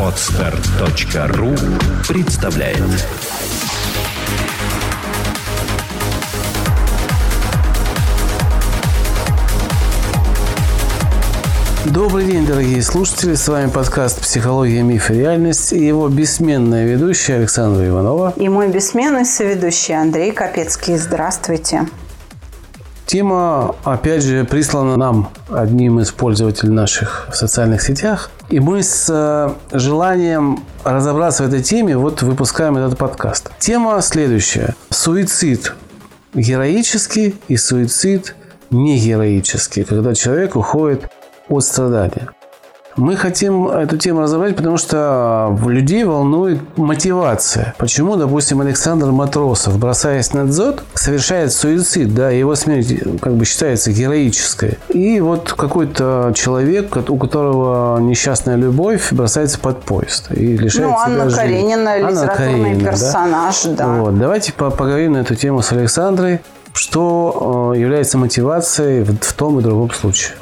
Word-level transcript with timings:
Отстар.ру 0.00 1.54
представляет 2.08 2.82
Добрый 11.84 12.24
день, 12.24 12.46
дорогие 12.46 12.82
слушатели. 12.82 13.34
С 13.34 13.46
вами 13.46 13.68
подкаст 13.68 14.22
«Психология, 14.22 14.82
миф 14.82 15.10
и 15.10 15.14
реальность» 15.14 15.74
и 15.74 15.86
его 15.86 16.08
бессменная 16.08 16.86
ведущая 16.86 17.34
Александра 17.34 17.86
Иванова. 17.86 18.32
И 18.36 18.48
мой 18.48 18.68
бессменный 18.68 19.26
соведущий 19.26 19.94
Андрей 19.94 20.32
Капецкий. 20.32 20.96
Здравствуйте. 20.96 21.86
Тема, 23.06 23.76
опять 23.84 24.24
же, 24.24 24.44
прислана 24.44 24.96
нам 24.96 25.30
одним 25.48 26.00
из 26.00 26.10
пользователей 26.10 26.72
наших 26.72 27.28
в 27.30 27.36
социальных 27.36 27.80
сетях. 27.80 28.30
И 28.48 28.58
мы 28.58 28.82
с 28.82 29.06
э, 29.08 29.76
желанием 29.76 30.64
разобраться 30.82 31.44
в 31.44 31.48
этой 31.48 31.62
теме 31.62 31.96
вот 31.96 32.22
выпускаем 32.22 32.76
этот 32.76 32.98
подкаст. 32.98 33.52
Тема 33.60 34.02
следующая. 34.02 34.74
Суицид 34.90 35.74
героический 36.34 37.36
и 37.46 37.56
суицид 37.56 38.34
негероический, 38.70 39.84
когда 39.84 40.12
человек 40.14 40.56
уходит 40.56 41.08
от 41.48 41.64
страдания. 41.64 42.30
Мы 42.96 43.16
хотим 43.16 43.68
эту 43.68 43.98
тему 43.98 44.22
разобрать, 44.22 44.56
потому 44.56 44.78
что 44.78 45.56
людей 45.66 46.04
волнует 46.04 46.60
мотивация. 46.78 47.74
Почему, 47.78 48.16
допустим, 48.16 48.60
Александр 48.60 49.10
Матросов, 49.10 49.78
бросаясь 49.78 50.32
на 50.32 50.46
дзот, 50.46 50.82
совершает 50.94 51.52
суицид, 51.52 52.14
да, 52.14 52.30
его 52.30 52.54
смерть 52.54 53.02
как 53.20 53.34
бы 53.34 53.44
считается 53.44 53.92
героической. 53.92 54.78
И 54.88 55.20
вот 55.20 55.52
какой-то 55.52 56.32
человек, 56.34 56.96
у 57.08 57.16
которого 57.18 57.98
несчастная 57.98 58.56
любовь, 58.56 59.12
бросается 59.12 59.58
под 59.58 59.82
поезд 59.82 60.30
и 60.30 60.56
лишает 60.56 60.88
ну, 60.88 60.94
себя 60.94 61.04
Анна 61.04 61.24
жизни. 61.24 61.36
Каренина, 61.36 61.90
Анна 61.92 62.10
литературный 62.10 62.62
Каренина, 62.62 62.90
персонаж, 62.90 63.62
да. 63.64 63.88
Вот. 63.88 64.18
Давайте 64.18 64.52
по- 64.52 64.70
поговорим 64.70 65.12
на 65.12 65.18
эту 65.18 65.34
тему 65.34 65.60
с 65.60 65.70
Александрой, 65.72 66.40
что 66.72 67.72
э, 67.74 67.78
является 67.78 68.16
мотивацией 68.16 69.04
в 69.04 69.32
том 69.34 69.58
и 69.58 69.62
другом 69.62 69.90
случае. 69.90 70.36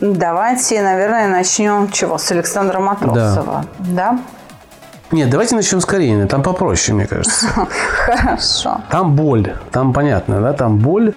Давайте, 0.00 0.80
наверное, 0.82 1.28
начнем 1.28 1.90
чего? 1.90 2.16
С 2.16 2.30
Александра 2.32 2.80
Матросова. 2.80 3.66
Да? 3.78 4.18
Нет, 5.10 5.28
давайте 5.28 5.56
начнем 5.56 5.80
с 5.80 5.84
Каренина. 5.84 6.26
Там 6.26 6.42
попроще, 6.42 6.96
мне 6.96 7.06
кажется. 7.06 7.46
Хорошо. 8.06 8.80
Там 8.90 9.14
боль, 9.14 9.54
там 9.72 9.92
понятно, 9.92 10.40
да, 10.40 10.52
там 10.52 10.78
боль 10.78 11.14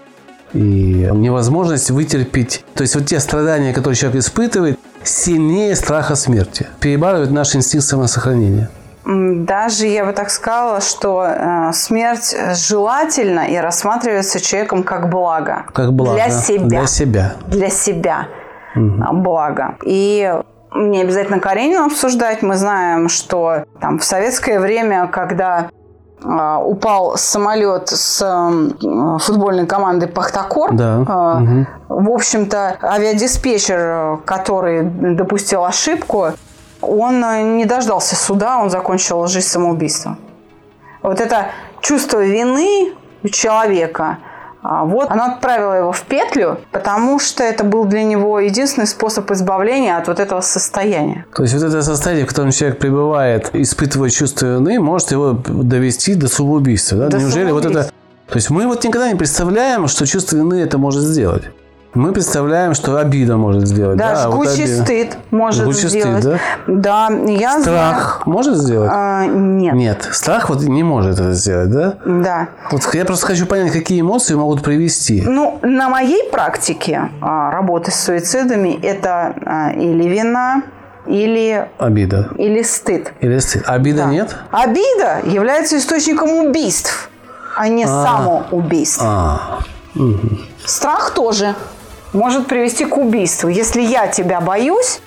и 0.53 1.09
невозможность 1.13 1.91
вытерпеть. 1.91 2.65
То 2.73 2.81
есть 2.81 2.95
вот 2.95 3.05
те 3.05 3.19
страдания, 3.19 3.73
которые 3.73 3.95
человек 3.95 4.21
испытывает, 4.21 4.79
сильнее 5.03 5.75
страха 5.75 6.15
смерти. 6.15 6.67
Перебарывает 6.79 7.31
наш 7.31 7.55
инстинкт 7.55 7.85
самосохранения. 7.85 8.69
Даже 9.05 9.87
я 9.87 10.05
бы 10.05 10.13
так 10.13 10.29
сказала, 10.29 10.79
что 10.81 11.25
э, 11.25 11.73
смерть 11.73 12.35
желательна 12.55 13.41
и 13.41 13.57
рассматривается 13.57 14.39
человеком 14.39 14.83
как 14.83 15.09
благо. 15.09 15.63
Как 15.73 15.93
благо. 15.93 16.15
Для 16.15 16.29
себя. 16.29 16.67
Для 16.67 16.87
себя. 16.87 17.33
Для 17.47 17.69
себя 17.69 18.27
а, 18.75 19.13
благо. 19.13 19.75
И 19.83 20.33
не 20.75 21.01
обязательно 21.01 21.39
Каренину 21.39 21.85
обсуждать. 21.85 22.41
Мы 22.41 22.55
знаем, 22.55 23.09
что 23.09 23.65
там 23.79 23.99
в 23.99 24.03
советское 24.03 24.59
время, 24.59 25.07
когда 25.07 25.69
а, 26.23 26.59
упал 26.59 27.17
самолет 27.17 27.89
с 27.89 28.23
футбольной 29.19 29.67
командой 29.67 30.07
Пахтакор. 30.07 30.73
Да. 30.73 30.97
Мгм. 31.39 31.67
В 31.89 32.09
общем-то, 32.09 32.77
авиадиспетчер, 32.81 34.19
который 34.25 34.83
допустил 34.83 35.63
ошибку, 35.63 36.31
он 36.81 37.55
не 37.57 37.65
дождался 37.65 38.15
суда, 38.15 38.59
он 38.59 38.69
закончил 38.69 39.25
жизнь 39.27 39.47
самоубийством. 39.47 40.17
Вот 41.01 41.19
это 41.19 41.47
чувство 41.81 42.23
вины 42.23 42.93
у 43.23 43.27
человека, 43.27 44.17
а, 44.63 44.85
вот 44.85 45.11
оно 45.11 45.25
отправило 45.25 45.73
его 45.73 45.91
в 45.91 46.01
петлю, 46.03 46.57
потому 46.71 47.19
что 47.19 47.43
это 47.43 47.65
был 47.65 47.83
для 47.83 48.03
него 48.03 48.39
единственный 48.39 48.87
способ 48.87 49.29
избавления 49.31 49.97
от 49.97 50.07
вот 50.07 50.19
этого 50.19 50.39
состояния. 50.39 51.25
То 51.35 51.43
есть 51.43 51.53
вот 51.53 51.63
это 51.63 51.81
состояние, 51.81 52.25
в 52.25 52.29
котором 52.29 52.51
человек 52.51 52.79
пребывает, 52.79 53.49
испытывая 53.53 54.09
чувство 54.09 54.55
вины, 54.55 54.79
может 54.79 55.11
его 55.11 55.33
довести 55.33 56.15
до 56.15 56.29
самоубийства. 56.29 56.97
Да? 56.97 57.09
До 57.09 57.17
Неужели 57.17 57.51
вот 57.51 57.65
это... 57.65 57.73
самоубийства. 57.73 57.93
То 58.29 58.37
есть 58.37 58.49
мы 58.49 58.65
вот 58.65 58.83
никогда 58.83 59.11
не 59.11 59.15
представляем, 59.15 59.87
что 59.87 60.07
чувство 60.07 60.37
вины 60.37 60.61
это 60.61 60.77
может 60.77 61.01
сделать. 61.01 61.43
Мы 61.93 62.11
представляем, 62.11 62.73
что 62.73 62.97
обида 62.97 63.37
может 63.37 63.67
сделать. 63.67 63.97
Да, 63.97 64.15
Да, 64.15 64.29
вот 64.29 64.47
жгучий 64.47 64.63
обида. 64.63 64.83
стыд 64.83 65.17
может 65.29 65.63
Жгучий 65.63 65.89
стыд, 65.89 66.01
сделать. 66.01 66.23
да? 66.23 66.39
Да, 66.65 67.09
я 67.27 67.61
Страх 67.61 68.23
может 68.25 68.55
сделать? 68.57 68.89
знаю. 68.89 69.23
А, 69.23 69.25
нет. 69.27 69.73
Нет, 69.75 70.09
страх 70.11 70.49
вот 70.49 70.61
не 70.63 70.81
может 70.81 71.13
это 71.19 71.33
сделать, 71.33 71.69
да? 71.69 71.97
Да. 72.03 72.47
Вот 72.71 72.81
я 72.95 73.05
просто 73.05 73.27
хочу 73.27 73.45
понять, 73.45 73.71
какие 73.71 74.01
эмоции 74.01 74.33
могут 74.33 74.63
привести. 74.63 75.21
Ну, 75.21 75.59
на 75.61 75.87
моей 75.89 76.29
практике 76.31 77.09
а, 77.21 77.51
работы 77.51 77.91
с 77.91 77.95
суицидами 77.99 78.79
это 78.81 79.35
а, 79.45 79.71
или 79.73 80.07
вина, 80.07 80.63
или, 81.05 81.67
Обида. 81.77 82.29
или 82.37 82.63
стыд. 82.63 83.13
Или 83.19 83.37
стыд. 83.37 83.63
Обида 83.67 84.03
Да. 84.05 84.09
нет? 84.09 84.35
Обида 84.51 85.19
является 85.25 85.77
источником 85.77 86.31
убийств, 86.31 87.09
а 87.55 87.67
не 87.67 87.85
самоубийств. 87.85 89.01
А, 89.05 89.59
Страх 90.65 91.11
тоже 91.11 91.53
может 92.13 92.47
привести 92.47 92.85
к 92.85 92.97
убийству. 92.97 93.49
Если 93.49 93.81
я 93.81 94.07
тебя 94.07 94.39
боюсь, 94.41 95.01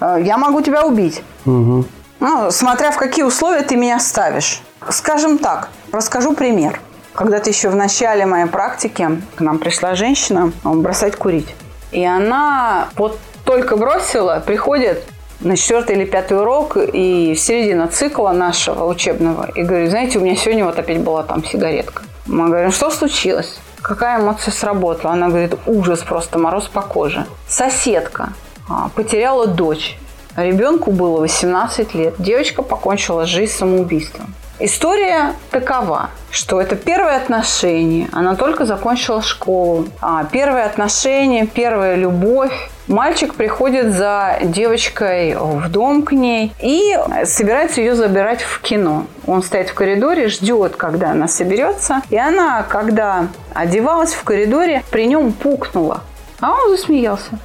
э, 0.00 0.18
я 0.22 0.36
могу 0.36 0.60
тебя 0.60 0.84
убить. 0.84 1.22
Ну, 1.44 2.50
смотря 2.50 2.90
в 2.90 2.96
какие 2.96 3.24
условия 3.24 3.62
ты 3.62 3.76
меня 3.76 3.98
ставишь. 3.98 4.60
Скажем 4.90 5.38
так, 5.38 5.70
расскажу 5.90 6.34
пример. 6.34 6.80
Когда-то 7.14 7.50
еще 7.50 7.70
в 7.70 7.76
начале 7.76 8.26
моей 8.26 8.46
практики 8.46 9.08
к 9.36 9.40
нам 9.40 9.58
пришла 9.58 9.94
женщина 9.94 10.52
бросать 10.64 11.16
курить. 11.16 11.54
И 11.92 12.04
она 12.04 12.88
вот 12.96 13.18
только 13.44 13.76
бросила, 13.76 14.42
приходит 14.44 15.02
на 15.40 15.56
четвертый 15.56 15.96
или 15.96 16.04
пятый 16.04 16.38
урок 16.38 16.76
и 16.76 17.34
в 17.34 17.40
середине 17.40 17.86
цикла 17.86 18.30
нашего 18.32 18.84
учебного. 18.84 19.50
И 19.54 19.62
говорит, 19.62 19.90
знаете, 19.90 20.18
у 20.18 20.22
меня 20.22 20.36
сегодня 20.36 20.64
вот 20.64 20.78
опять 20.78 21.00
была 21.00 21.22
там 21.22 21.44
сигаретка. 21.44 22.02
Мы 22.26 22.48
говорим, 22.48 22.70
что 22.70 22.90
случилось? 22.90 23.58
Какая 23.90 24.20
эмоция 24.20 24.52
сработала? 24.52 25.14
Она 25.14 25.30
говорит, 25.30 25.56
ужас 25.66 25.98
просто, 25.98 26.38
мороз 26.38 26.68
по 26.68 26.80
коже. 26.80 27.26
Соседка 27.48 28.28
а, 28.68 28.88
потеряла 28.94 29.48
дочь. 29.48 29.98
Ребенку 30.36 30.92
было 30.92 31.18
18 31.18 31.92
лет. 31.96 32.14
Девочка 32.18 32.62
покончила 32.62 33.26
жизнь 33.26 33.52
самоубийством. 33.52 34.32
История 34.60 35.34
такова, 35.50 36.10
что 36.30 36.60
это 36.60 36.76
первое 36.76 37.16
отношение. 37.16 38.08
Она 38.12 38.36
только 38.36 38.64
закончила 38.64 39.22
школу. 39.22 39.88
А, 40.00 40.22
первое 40.22 40.66
отношение, 40.66 41.48
первая 41.48 41.96
любовь. 41.96 42.70
Мальчик 42.90 43.36
приходит 43.36 43.92
за 43.92 44.40
девочкой 44.42 45.36
в 45.36 45.68
дом 45.68 46.02
к 46.02 46.10
ней 46.10 46.52
и 46.60 46.98
собирается 47.24 47.80
ее 47.80 47.94
забирать 47.94 48.42
в 48.42 48.60
кино. 48.60 49.06
Он 49.28 49.44
стоит 49.44 49.70
в 49.70 49.74
коридоре, 49.74 50.26
ждет, 50.26 50.74
когда 50.74 51.12
она 51.12 51.28
соберется. 51.28 52.02
И 52.10 52.16
она, 52.16 52.64
когда 52.64 53.28
одевалась 53.54 54.12
в 54.12 54.24
коридоре, 54.24 54.82
при 54.90 55.06
нем 55.06 55.32
пукнула. 55.32 56.00
А 56.40 56.50
он 56.50 56.70
засмеялся. 56.70 57.38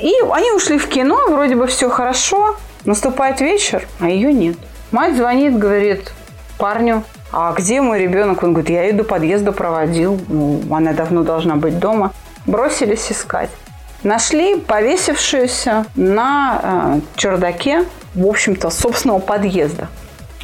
И 0.00 0.14
они 0.32 0.50
ушли 0.52 0.78
в 0.78 0.88
кино, 0.88 1.28
вроде 1.28 1.56
бы 1.56 1.66
все 1.66 1.90
хорошо. 1.90 2.56
Наступает 2.86 3.42
вечер, 3.42 3.86
а 4.00 4.08
ее 4.08 4.32
нет. 4.32 4.56
Мать 4.92 5.14
звонит, 5.14 5.58
говорит 5.58 6.10
парню, 6.56 7.04
а 7.32 7.52
где 7.52 7.82
мой 7.82 7.98
ребенок? 7.98 8.42
Он 8.42 8.54
говорит, 8.54 8.70
я 8.70 8.84
ее 8.84 8.94
до 8.94 9.04
подъезда 9.04 9.52
проводил, 9.52 10.18
ну, 10.28 10.62
она 10.70 10.94
давно 10.94 11.22
должна 11.22 11.56
быть 11.56 11.78
дома. 11.78 12.14
Бросились 12.46 13.12
искать. 13.12 13.50
Нашли 14.06 14.54
повесившуюся 14.60 15.84
на 15.96 16.60
э, 16.62 17.00
чердаке, 17.16 17.84
в 18.14 18.24
общем-то, 18.24 18.70
собственного 18.70 19.18
подъезда. 19.18 19.88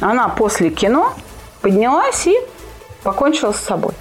Она 0.01 0.27
после 0.27 0.69
кино 0.69 1.13
поднялась 1.61 2.27
и 2.27 2.35
покончила 3.03 3.53
с 3.53 3.61
собой. 3.61 3.93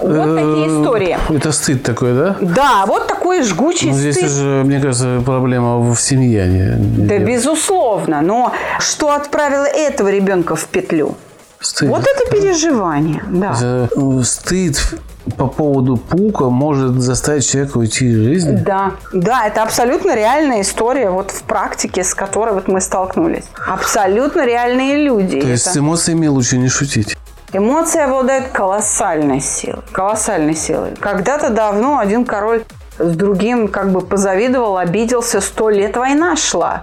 Вот 0.00 0.36
такие 0.36 0.68
истории. 0.68 1.18
Это 1.36 1.50
стыд 1.50 1.82
такой, 1.82 2.14
да? 2.14 2.36
Да, 2.40 2.84
вот 2.86 3.08
такой 3.08 3.42
жгучий 3.42 3.88
Ну, 3.90 3.94
здесь 3.96 4.14
стыд. 4.14 4.30
уже, 4.30 4.62
мне 4.64 4.78
кажется, 4.80 5.20
проблема 5.26 5.80
в 5.80 5.96
семье. 6.00 6.42
а 6.42 6.46
не- 6.46 6.76
не 6.76 7.06
Да, 7.08 7.16
дело. 7.18 7.26
безусловно. 7.26 8.20
Но 8.20 8.52
что 8.78 9.12
отправило 9.12 9.64
этого 9.64 10.06
ребенка 10.12 10.54
в 10.54 10.64
петлю? 10.66 11.16
Стыд. 11.60 11.88
Вот 11.88 12.02
это 12.06 12.30
переживание, 12.30 13.22
да. 13.28 13.56
Э, 13.60 13.88
Стыд 14.22 14.78
по 15.36 15.46
поводу 15.46 15.96
пука 15.96 16.48
может 16.48 17.00
заставить 17.00 17.48
человека 17.48 17.78
уйти 17.78 18.06
из 18.10 18.16
жизни. 18.16 18.56
Да, 18.64 18.92
да, 19.12 19.46
это 19.46 19.62
абсолютно 19.62 20.14
реальная 20.14 20.62
история 20.62 21.10
вот 21.10 21.30
в 21.30 21.42
практике, 21.42 22.02
с 22.04 22.14
которой 22.14 22.54
вот 22.54 22.68
мы 22.68 22.80
столкнулись. 22.80 23.44
Абсолютно 23.66 24.46
реальные 24.46 25.04
люди. 25.04 25.40
То 25.40 25.48
есть 25.48 25.66
Это- 25.66 25.74
с 25.74 25.78
эмоциями 25.78 26.26
лучше 26.28 26.56
не 26.58 26.68
шутить. 26.68 27.16
Эмоции 27.52 28.00
обладают 28.00 28.48
колоссальной 28.48 29.40
силой. 29.40 29.82
Колоссальной 29.92 30.54
силой. 30.54 30.94
Когда-то 31.00 31.48
давно 31.50 31.98
один 31.98 32.24
король 32.24 32.62
с 32.98 33.14
другим 33.16 33.68
как 33.68 33.90
бы 33.90 34.00
позавидовал, 34.00 34.76
обиделся, 34.76 35.40
сто 35.40 35.70
лет 35.70 35.96
война 35.96 36.36
шла. 36.36 36.82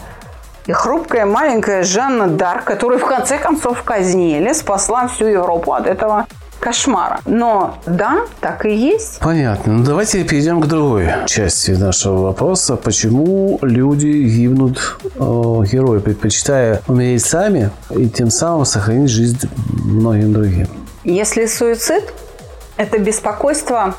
И 0.68 0.72
хрупкая 0.72 1.26
маленькая 1.26 1.84
Жанна 1.84 2.28
Дар, 2.28 2.64
которую 2.64 3.00
в 3.00 3.06
конце 3.06 3.38
концов 3.38 3.84
казнили, 3.84 4.52
спасла 4.54 5.08
всю 5.08 5.26
Европу 5.26 5.74
от 5.74 5.86
этого 5.86 6.26
кошмара. 6.60 7.20
Но 7.26 7.78
да, 7.86 8.22
так 8.42 8.66
и 8.66 8.76
есть. 8.76 9.20
Понятно. 9.20 9.74
Ну, 9.74 9.84
давайте 9.84 10.24
перейдем 10.24 10.62
к 10.62 10.66
другой 10.66 11.10
части 11.28 11.72
нашего 11.72 12.24
вопроса. 12.24 12.76
Почему 12.76 13.60
люди 13.62 14.08
гибнут, 14.08 14.98
э, 15.04 15.20
герои, 15.20 16.00
предпочитая 16.00 16.82
умереть 16.88 17.24
сами 17.24 17.70
и 17.92 18.10
тем 18.10 18.32
самым 18.32 18.66
сохранить 18.66 19.12
жизнь 19.12 19.48
многим 19.84 20.34
другим? 20.34 20.68
Если 21.04 21.46
суицид– 21.46 22.12
это 22.78 22.98
беспокойство 22.98 23.94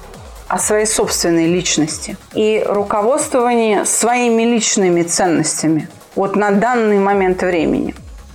о 0.49 0.59
своей 0.59 0.87
собственной 0.87 1.47
личности 1.47 2.17
и 2.35 2.65
руководствование 2.67 3.85
своими 3.85 4.43
личными 4.43 5.03
ценностями 5.03 5.89
вот 6.17 6.35
на 6.35 6.51
данный 6.51 6.99
момент 6.99 7.43
времени, 7.43 7.95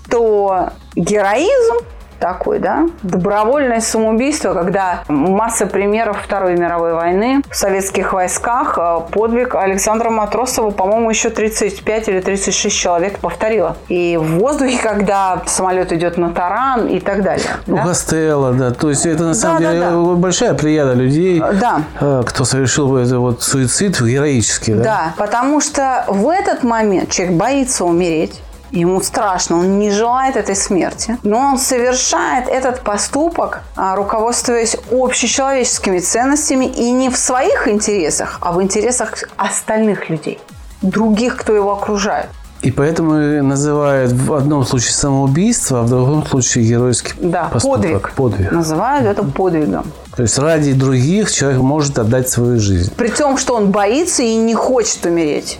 то 0.09 0.69
героизм 0.95 1.85
такой, 2.21 2.59
да, 2.59 2.87
добровольное 3.01 3.81
самоубийство, 3.81 4.53
когда 4.53 5.03
масса 5.09 5.65
примеров 5.65 6.21
Второй 6.23 6.55
мировой 6.55 6.93
войны 6.93 7.41
в 7.49 7.55
советских 7.55 8.13
войсках, 8.13 8.77
э, 8.77 8.99
подвиг 9.11 9.55
Александра 9.55 10.09
Матросова, 10.11 10.69
по-моему, 10.69 11.09
еще 11.09 11.31
35 11.31 12.07
или 12.07 12.21
36 12.21 12.77
человек 12.77 13.19
повторило. 13.19 13.75
И 13.89 14.17
в 14.17 14.37
воздухе, 14.37 14.77
когда 14.81 15.41
самолет 15.47 15.91
идет 15.91 16.17
на 16.17 16.29
таран 16.29 16.87
и 16.87 16.99
так 16.99 17.23
далее. 17.23 17.47
Ну, 17.65 17.77
да? 17.77 17.85
Гастелло, 17.85 18.53
да. 18.53 18.71
То 18.71 18.89
есть 18.89 19.05
это 19.05 19.23
на 19.23 19.33
самом 19.33 19.63
Да, 19.63 19.67
да, 19.69 19.73
деле 19.73 19.85
да. 19.85 19.97
большая 20.15 20.53
плеяда 20.53 20.93
людей, 20.93 21.39
Да. 21.39 21.81
э, 21.99 22.23
кто 22.25 22.45
совершил 22.45 22.95
это 22.97 23.19
вот 23.19 23.41
суицид 23.41 23.99
героический, 23.99 24.73
да? 24.75 24.83
Да, 24.83 25.13
потому 25.17 25.59
что 25.59 26.05
в 26.07 26.29
этот 26.29 26.63
момент 26.63 27.09
человек 27.09 27.35
боится 27.35 27.83
умереть. 27.83 28.39
Ему 28.71 29.01
страшно, 29.01 29.57
он 29.57 29.79
не 29.79 29.91
желает 29.91 30.37
этой 30.37 30.55
смерти. 30.55 31.17
Но 31.23 31.37
он 31.39 31.57
совершает 31.57 32.47
этот 32.47 32.81
поступок, 32.81 33.61
а, 33.75 33.95
руководствуясь 33.95 34.77
общечеловеческими 34.91 35.99
ценностями 35.99 36.65
и 36.65 36.91
не 36.91 37.09
в 37.09 37.17
своих 37.17 37.67
интересах, 37.67 38.37
а 38.41 38.53
в 38.53 38.61
интересах 38.61 39.13
остальных 39.35 40.09
людей, 40.09 40.39
других, 40.81 41.35
кто 41.37 41.53
его 41.53 41.73
окружает. 41.73 42.27
И 42.61 42.69
поэтому 42.69 43.13
называют 43.43 44.11
в 44.11 44.33
одном 44.33 44.63
случае 44.63 44.93
самоубийство, 44.93 45.79
а 45.79 45.81
в 45.81 45.89
другом 45.89 46.25
случае 46.27 46.63
геройский 46.63 47.13
Да, 47.19 47.45
поступок. 47.51 47.81
подвиг. 47.81 48.11
Подвиг. 48.15 48.51
Называют 48.51 49.07
это 49.07 49.23
подвигом. 49.23 49.91
То 50.15 50.21
есть 50.21 50.37
ради 50.37 50.73
других 50.73 51.31
человек 51.31 51.59
может 51.59 51.97
отдать 51.97 52.29
свою 52.29 52.59
жизнь. 52.59 52.93
При 52.95 53.07
том, 53.09 53.37
что 53.37 53.55
он 53.55 53.71
боится 53.71 54.21
и 54.21 54.35
не 54.35 54.53
хочет 54.53 55.03
умереть. 55.05 55.57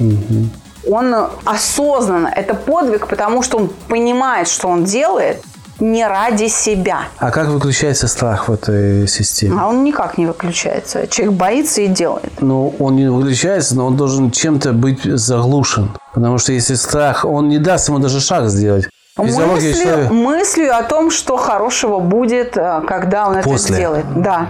Он 0.90 1.14
осознанно, 1.46 2.28
это 2.28 2.54
подвиг, 2.54 3.08
потому 3.08 3.44
что 3.44 3.58
он 3.58 3.70
понимает, 3.88 4.48
что 4.48 4.68
он 4.68 4.84
делает 4.84 5.44
не 5.82 6.08
ради 6.08 6.48
себя. 6.48 7.06
А 7.18 7.32
как 7.32 7.48
выключается 7.48 8.08
страх 8.08 8.48
в 8.48 8.54
этой 8.54 9.08
системе? 9.08 9.58
А 9.60 9.68
он 9.68 9.84
никак 9.84 10.18
не 10.18 10.26
выключается. 10.26 11.08
Человек 11.08 11.36
боится 11.36 11.82
и 11.82 11.88
делает. 11.88 12.32
Ну, 12.40 12.74
он 12.80 12.96
не 12.96 13.10
выключается, 13.10 13.76
но 13.76 13.88
он 13.88 13.98
должен 13.98 14.32
чем-то 14.32 14.74
быть 14.74 15.04
заглушен. 15.04 15.92
Потому 16.14 16.38
что 16.38 16.54
если 16.54 16.76
страх, 16.76 17.26
он 17.26 17.50
не 17.50 17.58
даст 17.58 17.90
ему 17.90 18.00
даже 18.00 18.20
шаг 18.20 18.50
сделать. 18.50 18.88
Мыслью, 19.18 20.14
мыслью 20.14 20.74
о 20.74 20.84
том, 20.84 21.12
что 21.12 21.36
хорошего 21.36 22.00
будет, 22.00 22.56
э, 22.56 22.82
когда 22.88 23.28
он 23.28 23.42
После. 23.42 23.52
это 23.52 23.74
сделает. 23.74 24.06
Да. 24.16 24.48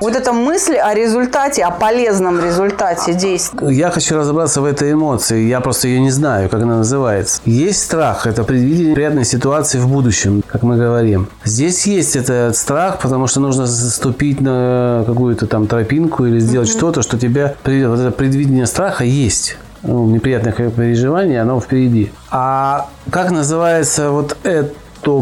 Вот 0.00 0.16
эта 0.16 0.32
мысль 0.32 0.74
о 0.74 0.92
результате, 0.92 1.62
о 1.62 1.70
полезном 1.70 2.44
результате 2.44 3.14
действия. 3.14 3.70
Я 3.70 3.90
хочу 3.90 4.16
разобраться 4.16 4.60
в 4.60 4.64
этой 4.64 4.92
эмоции. 4.92 5.44
Я 5.44 5.60
просто 5.60 5.86
ее 5.86 6.00
не 6.00 6.10
знаю, 6.10 6.48
как 6.48 6.62
она 6.62 6.78
называется. 6.78 7.40
Есть 7.44 7.84
страх. 7.84 8.26
Это 8.26 8.42
предвидение 8.42 8.92
приятной 8.92 9.24
ситуации 9.24 9.78
в 9.78 9.86
будущем, 9.86 10.42
как 10.48 10.64
мы 10.64 10.76
говорим. 10.76 11.28
Здесь 11.44 11.86
есть 11.86 12.16
этот 12.16 12.56
страх, 12.56 12.98
потому 12.98 13.28
что 13.28 13.38
нужно 13.38 13.66
заступить 13.66 14.40
на 14.40 15.04
какую-то 15.06 15.46
там 15.46 15.68
тропинку 15.68 16.26
или 16.26 16.40
сделать 16.40 16.68
что-то, 16.68 17.02
что 17.02 17.20
тебя 17.20 17.54
приведет. 17.62 17.90
Вот 17.90 18.00
это 18.00 18.10
предвидение 18.10 18.66
страха 18.66 19.04
есть. 19.04 19.58
Ну, 19.82 20.06
неприятных 20.06 20.56
переживаний, 20.56 21.40
оно 21.40 21.60
впереди. 21.60 22.12
А 22.30 22.88
как 23.10 23.30
называется 23.30 24.10
вот 24.10 24.36
это 24.44 24.72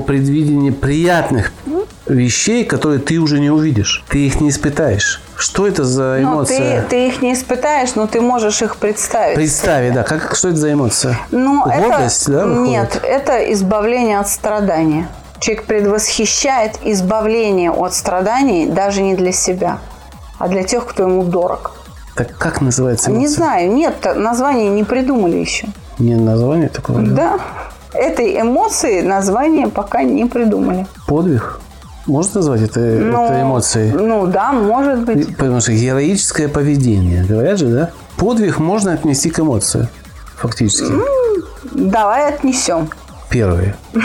предвидение 0.07 0.73
приятных 0.73 1.53
вещей, 2.07 2.65
которые 2.65 3.01
ты 3.01 3.19
уже 3.19 3.41
не 3.41 3.51
увидишь? 3.51 4.05
Ты 4.09 4.27
их 4.27 4.41
не 4.41 4.51
испытаешь. 4.51 5.23
Что 5.37 5.67
это 5.67 5.85
за 5.85 6.19
Ну, 6.21 6.35
эмоция? 6.35 6.83
ты, 6.83 6.89
ты 6.91 7.09
их 7.09 7.23
не 7.23 7.33
испытаешь, 7.33 7.95
но 7.95 8.07
ты 8.07 8.21
можешь 8.21 8.61
их 8.61 8.77
представить. 8.77 9.37
Представь, 9.37 9.95
да. 9.95 10.03
Как, 10.03 10.35
что 10.37 10.49
это 10.49 10.59
за 10.59 10.73
эмоция? 10.75 11.19
Ну, 11.31 11.65
Гордость, 11.65 12.25
это, 12.25 12.33
да, 12.33 12.47
выходит? 12.47 12.69
Нет, 12.69 13.01
это 13.03 13.53
избавление 13.53 14.19
от 14.19 14.29
страдания. 14.29 15.09
Человек 15.39 15.65
предвосхищает 15.65 16.73
избавление 16.83 17.71
от 17.71 17.95
страданий 17.95 18.67
даже 18.67 19.01
не 19.01 19.15
для 19.15 19.33
себя, 19.33 19.79
а 20.39 20.49
для 20.49 20.65
тех, 20.65 20.87
кто 20.87 21.05
ему 21.05 21.23
дорог. 21.23 21.73
Так 22.20 22.37
как 22.37 22.61
называется 22.61 23.11
эмоция? 23.11 23.20
Не 23.20 23.28
знаю, 23.28 23.72
нет, 23.72 23.94
название 24.14 24.69
не 24.69 24.84
придумали 24.84 25.37
еще. 25.37 25.69
Не 25.99 26.17
название 26.17 26.69
такого? 26.69 27.00
да? 27.00 27.40
Этой 27.94 28.38
эмоции 28.38 29.00
название 29.00 29.69
пока 29.69 30.02
не 30.02 30.26
придумали. 30.26 30.87
Подвиг? 31.06 31.58
Можно 32.05 32.40
назвать 32.40 32.61
это, 32.61 32.78
Ну, 32.81 33.25
это 33.25 33.40
эмоцией? 33.40 33.93
Ну 33.93 34.26
да, 34.26 34.52
может 34.52 35.00
быть. 35.05 35.34
Потому 35.34 35.62
что 35.62 35.72
героическое 35.72 36.49
поведение, 36.49 37.25
говорят 37.25 37.58
же, 37.58 37.69
да? 37.69 37.90
Подвиг 38.19 38.58
можно 38.58 38.93
отнести 38.93 39.31
к 39.31 39.40
эмоции, 39.40 39.88
фактически. 40.37 40.93
Давай 41.72 42.34
отнесем. 42.34 42.90
Первый. 43.31 43.72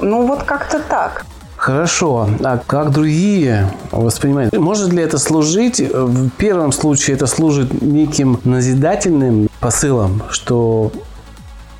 Ну 0.00 0.26
вот 0.26 0.42
как-то 0.42 0.80
так. 0.80 1.24
Хорошо. 1.60 2.26
А 2.42 2.58
как 2.66 2.90
другие 2.90 3.70
воспринимают? 3.92 4.56
Может 4.56 4.94
ли 4.94 5.02
это 5.02 5.18
служить? 5.18 5.78
В 5.78 6.30
первом 6.30 6.72
случае 6.72 7.16
это 7.16 7.26
служит 7.26 7.82
неким 7.82 8.40
назидательным 8.44 9.50
посылом, 9.60 10.22
что 10.30 10.90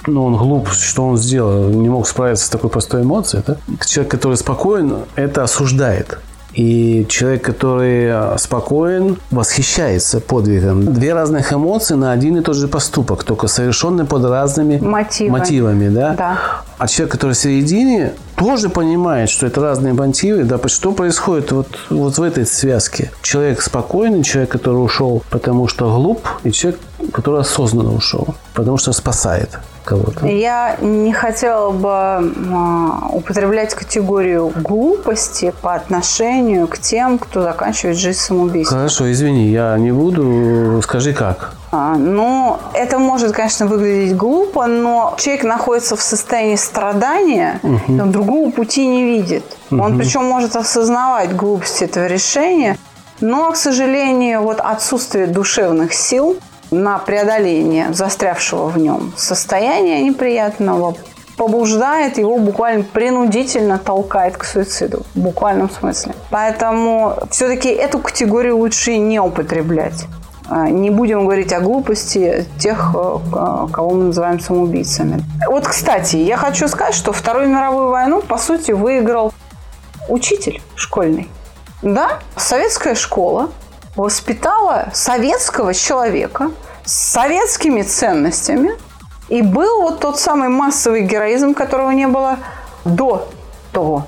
ну, 0.07 0.27
он 0.27 0.37
глуп, 0.37 0.69
что 0.69 1.07
он 1.07 1.17
сделал, 1.17 1.71
не 1.71 1.89
мог 1.89 2.07
справиться 2.07 2.45
с 2.45 2.51
такой 2.51 2.69
простой 2.69 3.03
эмоцией. 3.03 3.43
Да? 3.47 3.57
Человек, 3.87 4.11
который 4.11 4.37
спокоен, 4.37 4.97
это 5.15 5.45
осуждает. 5.45 6.19
И 6.53 7.07
человек, 7.09 7.43
который 7.43 8.07
э, 8.07 8.37
спокоен, 8.39 9.17
восхищается 9.31 10.21
подвигом. 10.21 10.93
Две 10.93 11.15
разных 11.15 11.53
эмоции 11.53 11.95
на 11.95 12.11
один 12.11 12.37
и 12.37 12.43
тот 12.43 12.57
же 12.57 12.67
поступок, 12.67 13.23
только 13.25 13.47
совершенный 13.47 14.05
под 14.05 14.25
разными 14.25 14.79
Мотивами. 14.79 15.39
мотивами 15.39 15.89
да? 15.89 16.15
Да. 16.19 16.39
А 16.77 16.89
человек, 16.89 17.13
который 17.13 17.33
в 17.33 17.39
середине, 17.39 18.15
тоже 18.41 18.71
понимает, 18.71 19.29
что 19.29 19.47
это 19.47 19.61
разные 19.61 19.93
мотивы. 19.93 20.45
Да, 20.45 20.59
что 20.67 20.93
происходит 20.93 21.53
вот, 21.53 21.67
вот 21.91 22.17
в 22.17 22.23
этой 22.23 22.47
связке? 22.47 23.13
Человек 23.23 23.61
спокойный, 23.61 24.25
человек, 24.25 24.51
который 24.51 24.79
ушел, 24.79 25.23
потому 25.29 25.69
что 25.69 25.95
глуп, 25.95 26.27
и 26.43 26.51
человек, 26.51 26.81
который 27.13 27.41
осознанно 27.41 27.93
ушел, 27.93 28.35
потому 28.55 28.79
что 28.79 28.93
спасает 28.93 29.59
кого-то. 29.91 30.27
Я 30.27 30.77
не 30.81 31.13
хотела 31.13 31.71
бы 31.71 31.91
а, 31.91 33.09
употреблять 33.13 33.75
категорию 33.75 34.53
глупости 34.55 35.53
по 35.63 35.75
отношению 35.75 36.69
к 36.69 36.79
тем, 36.79 37.19
кто 37.19 37.43
заканчивает 37.43 37.97
жизнь 37.97 38.19
самоубийством. 38.19 38.79
Хорошо, 38.79 39.11
извини, 39.11 39.49
я 39.49 39.77
не 39.79 39.91
буду. 39.93 40.81
Скажи 40.83 41.13
как. 41.13 41.55
А, 41.73 41.97
Ну, 41.97 42.59
это 42.75 42.99
может, 42.99 43.33
конечно, 43.33 43.67
выглядеть 43.67 44.17
глупо, 44.17 44.67
но 44.67 45.15
человек 45.19 45.45
находится 45.45 45.97
в 45.97 46.03
состоянии 46.03 46.57
страдания, 46.57 47.61
и 47.89 48.01
он 48.01 48.13
другого 48.13 48.51
пути 48.51 48.87
не 48.87 49.05
видит. 49.05 49.45
Он 49.71 49.99
причем 49.99 50.25
может 50.25 50.57
осознавать 50.57 51.35
глупость 51.35 51.83
этого 51.83 52.07
решения, 52.07 52.77
но, 53.21 53.51
к 53.51 53.57
сожалению, 53.57 54.43
вот 54.43 54.61
отсутствие 54.61 55.27
душевных 55.27 55.93
сил 55.93 56.37
на 56.71 56.99
преодоление 56.99 57.93
застрявшего 57.93 58.67
в 58.69 58.79
нем 58.79 59.13
состояния 59.17 60.03
неприятного 60.03 60.95
побуждает 61.37 62.19
его 62.19 62.39
буквально 62.39 62.85
принудительно 62.85 63.79
толкает 63.79 64.37
к 64.37 64.45
суициду 64.45 65.05
в 65.15 65.19
буквальном 65.21 65.71
смысле. 65.71 66.13
Поэтому 66.31 67.15
все-таки 67.31 67.69
эту 67.71 67.99
категорию 67.99 68.59
лучше 68.59 68.99
не 68.99 69.19
употреблять. 69.21 70.05
А, 70.49 70.69
Не 70.69 70.91
будем 70.91 71.25
говорить 71.25 71.53
о 71.53 71.61
глупости 71.61 72.45
тех, 72.59 72.91
э, 72.95 73.19
к- 73.33 73.69
кого 73.73 73.91
мы 73.91 74.05
называем 74.05 74.39
самоубийцами. 74.41 75.23
Вот, 75.49 75.67
кстати, 75.67 76.17
я 76.17 76.37
хочу 76.37 76.69
сказать, 76.69 76.95
что 76.95 77.13
Вторую 77.13 77.49
мировую 77.49 77.89
войну, 77.89 78.21
по 78.21 78.37
сути, 78.37 78.73
выиграл 78.73 79.33
учитель 80.09 80.61
школьный. 80.75 81.29
Да, 81.83 82.19
советская 82.37 82.95
школа 82.95 83.49
воспитала 83.97 84.89
советского 84.93 85.75
человека 85.75 86.51
с 86.85 86.93
советскими 86.93 87.83
ценностями. 87.83 88.71
И 89.29 89.43
был 89.43 89.83
вот 89.83 90.01
тот 90.01 90.19
самый 90.19 90.49
массовый 90.49 91.03
героизм, 91.03 91.55
которого 91.55 91.91
не 91.91 92.09
было 92.09 92.39
до 92.85 93.29
того. 93.73 94.07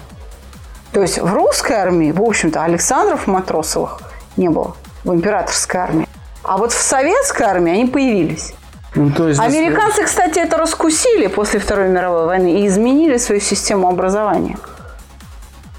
То 0.93 1.01
есть 1.01 1.19
в 1.19 1.33
русской 1.33 1.75
армии, 1.75 2.13
в 2.13 2.21
общем-то, 2.21 2.63
Александров 2.65 3.27
Матросовых 3.27 4.01
не 4.37 4.49
было 4.49 4.77
в 5.05 5.15
императорской 5.15 5.81
армии. 5.81 6.09
А 6.43 6.57
вот 6.57 6.73
в 6.73 6.81
советской 6.81 7.45
армии 7.45 7.73
они 7.73 7.87
появились. 7.87 8.53
Ну, 8.95 9.11
то 9.11 9.29
есть, 9.29 9.41
Американцы, 9.41 10.05
кстати, 10.05 10.39
это 10.39 10.59
раскусили 10.59 11.29
после 11.29 11.61
Второй 11.61 11.89
мировой 11.89 12.27
войны 12.27 12.61
и 12.61 12.67
изменили 12.67 13.17
свою 13.17 13.41
систему 13.41 13.89
образования. 13.89 14.59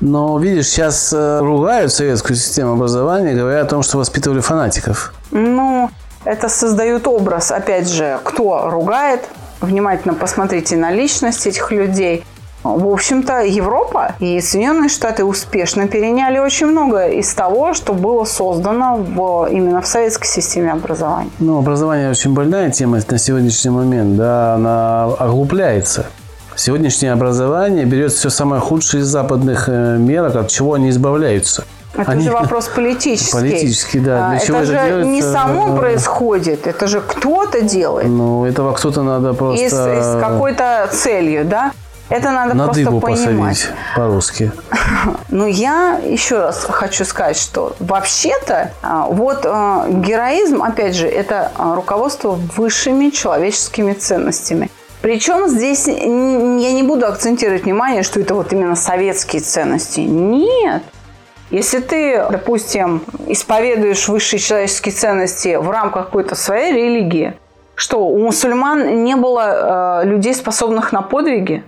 Но, 0.04 0.38
видишь, 0.38 0.68
сейчас 0.68 1.14
э, 1.14 1.40
ругают 1.40 1.94
советскую 1.94 2.36
систему 2.36 2.74
образования, 2.74 3.36
говоря 3.36 3.62
о 3.62 3.66
том, 3.66 3.84
что 3.84 3.98
воспитывали 3.98 4.42
фанатиков. 4.42 5.14
Ну, 5.32 5.90
это 6.26 6.50
создает 6.50 7.08
образ, 7.08 7.52
опять 7.52 7.90
же, 7.90 8.20
кто 8.26 8.70
ругает. 8.70 9.22
Внимательно 9.62 10.14
посмотрите 10.14 10.76
на 10.76 10.92
личность 10.92 11.48
этих 11.48 11.72
людей. 11.72 12.26
В 12.64 12.86
общем-то, 12.92 13.44
Европа 13.44 14.16
и 14.20 14.42
Соединенные 14.42 14.90
Штаты 14.90 15.24
успешно 15.24 15.88
переняли 15.88 16.38
очень 16.38 16.68
много 16.68 17.08
из 17.08 17.34
того, 17.34 17.74
что 17.74 17.94
было 17.94 18.26
создано 18.26 18.98
в, 18.98 19.48
именно 19.50 19.82
в 19.82 19.88
советской 19.88 20.28
системе 20.28 20.74
образования. 20.74 21.30
Ну, 21.40 21.60
образование 21.60 22.10
очень 22.10 22.34
больная 22.34 22.72
тема 22.72 23.00
на 23.10 23.18
сегодняшний 23.18 23.72
момент, 23.72 24.18
да, 24.18 24.56
она 24.56 25.06
оглупляется. 25.18 26.08
Сегодняшнее 26.56 27.12
образование 27.14 27.86
берет 27.86 28.12
все 28.14 28.30
самое 28.30 28.62
худшее 28.62 29.02
из 29.02 29.08
западных 29.08 29.66
э, 29.68 29.98
мерок, 29.98 30.36
от 30.36 30.50
чего 30.50 30.74
они 30.74 30.90
избавляются. 30.90 31.66
Это 31.96 32.12
Они- 32.12 32.22
уже 32.22 32.32
вопрос 32.38 32.68
политический. 32.68 33.32
Политический, 33.32 34.00
да. 34.00 34.30
Для 34.30 34.38
А, 34.38 34.40
чего 34.40 34.58
это 34.60 34.72
это 34.74 34.82
же 34.82 34.88
делается? 34.88 35.12
не 35.12 35.22
само 35.22 35.76
Э, 35.76 35.80
происходит, 35.80 36.68
это 36.68 36.88
же 36.88 37.02
кто-то 37.02 37.62
делает. 37.62 38.08
Ну, 38.08 38.46
этого 38.46 38.74
кто-то 38.74 39.02
надо 39.04 39.34
просто... 39.34 39.64
И 39.64 39.70
с, 39.70 39.74
и 39.74 40.02
с 40.02 40.20
какой-то 40.22 40.90
целью, 40.92 41.46
да? 41.46 41.72
Это 42.10 42.32
надо 42.32 42.54
на 42.54 42.66
просто 42.66 42.84
дыбу 42.84 43.00
понимать. 43.00 43.70
по-русски. 43.96 44.52
Но 45.30 45.48
я 45.48 46.00
еще 46.06 46.40
раз 46.40 46.66
хочу 46.70 47.06
сказать, 47.06 47.38
что 47.38 47.76
вообще-то 47.80 48.72
а, 48.84 49.08
вот 49.08 49.46
а, 49.46 49.88
героизм, 49.90 50.62
опять 50.62 50.96
же, 50.96 51.08
это 51.08 51.52
а, 51.58 51.76
руководство 51.76 52.38
высшими 52.56 53.10
человеческими 53.10 53.94
ценностями. 53.94 54.70
Причем 55.04 55.50
здесь 55.50 55.86
я 55.86 56.72
не 56.72 56.82
буду 56.82 57.06
акцентировать 57.06 57.64
внимание, 57.64 58.04
что 58.04 58.22
это 58.22 58.36
вот 58.36 58.54
именно 58.54 58.78
советские 58.78 59.42
ценности. 59.42 60.00
Нет. 60.00 60.82
Если 61.50 61.80
ты, 61.80 62.26
допустим, 62.32 63.02
исповедуешь 63.28 64.08
высшие 64.08 64.40
человеческие 64.40 64.96
ценности 64.96 65.58
в 65.58 65.70
рамках 65.70 66.06
какой-то 66.06 66.36
своей 66.36 66.72
религии, 66.72 67.34
что 67.76 68.08
у 68.08 68.18
мусульман 68.18 69.04
не 69.04 69.18
было 69.18 70.04
э, 70.04 70.06
людей, 70.06 70.34
способных 70.34 70.94
на 70.94 71.02
подвиги? 71.02 71.66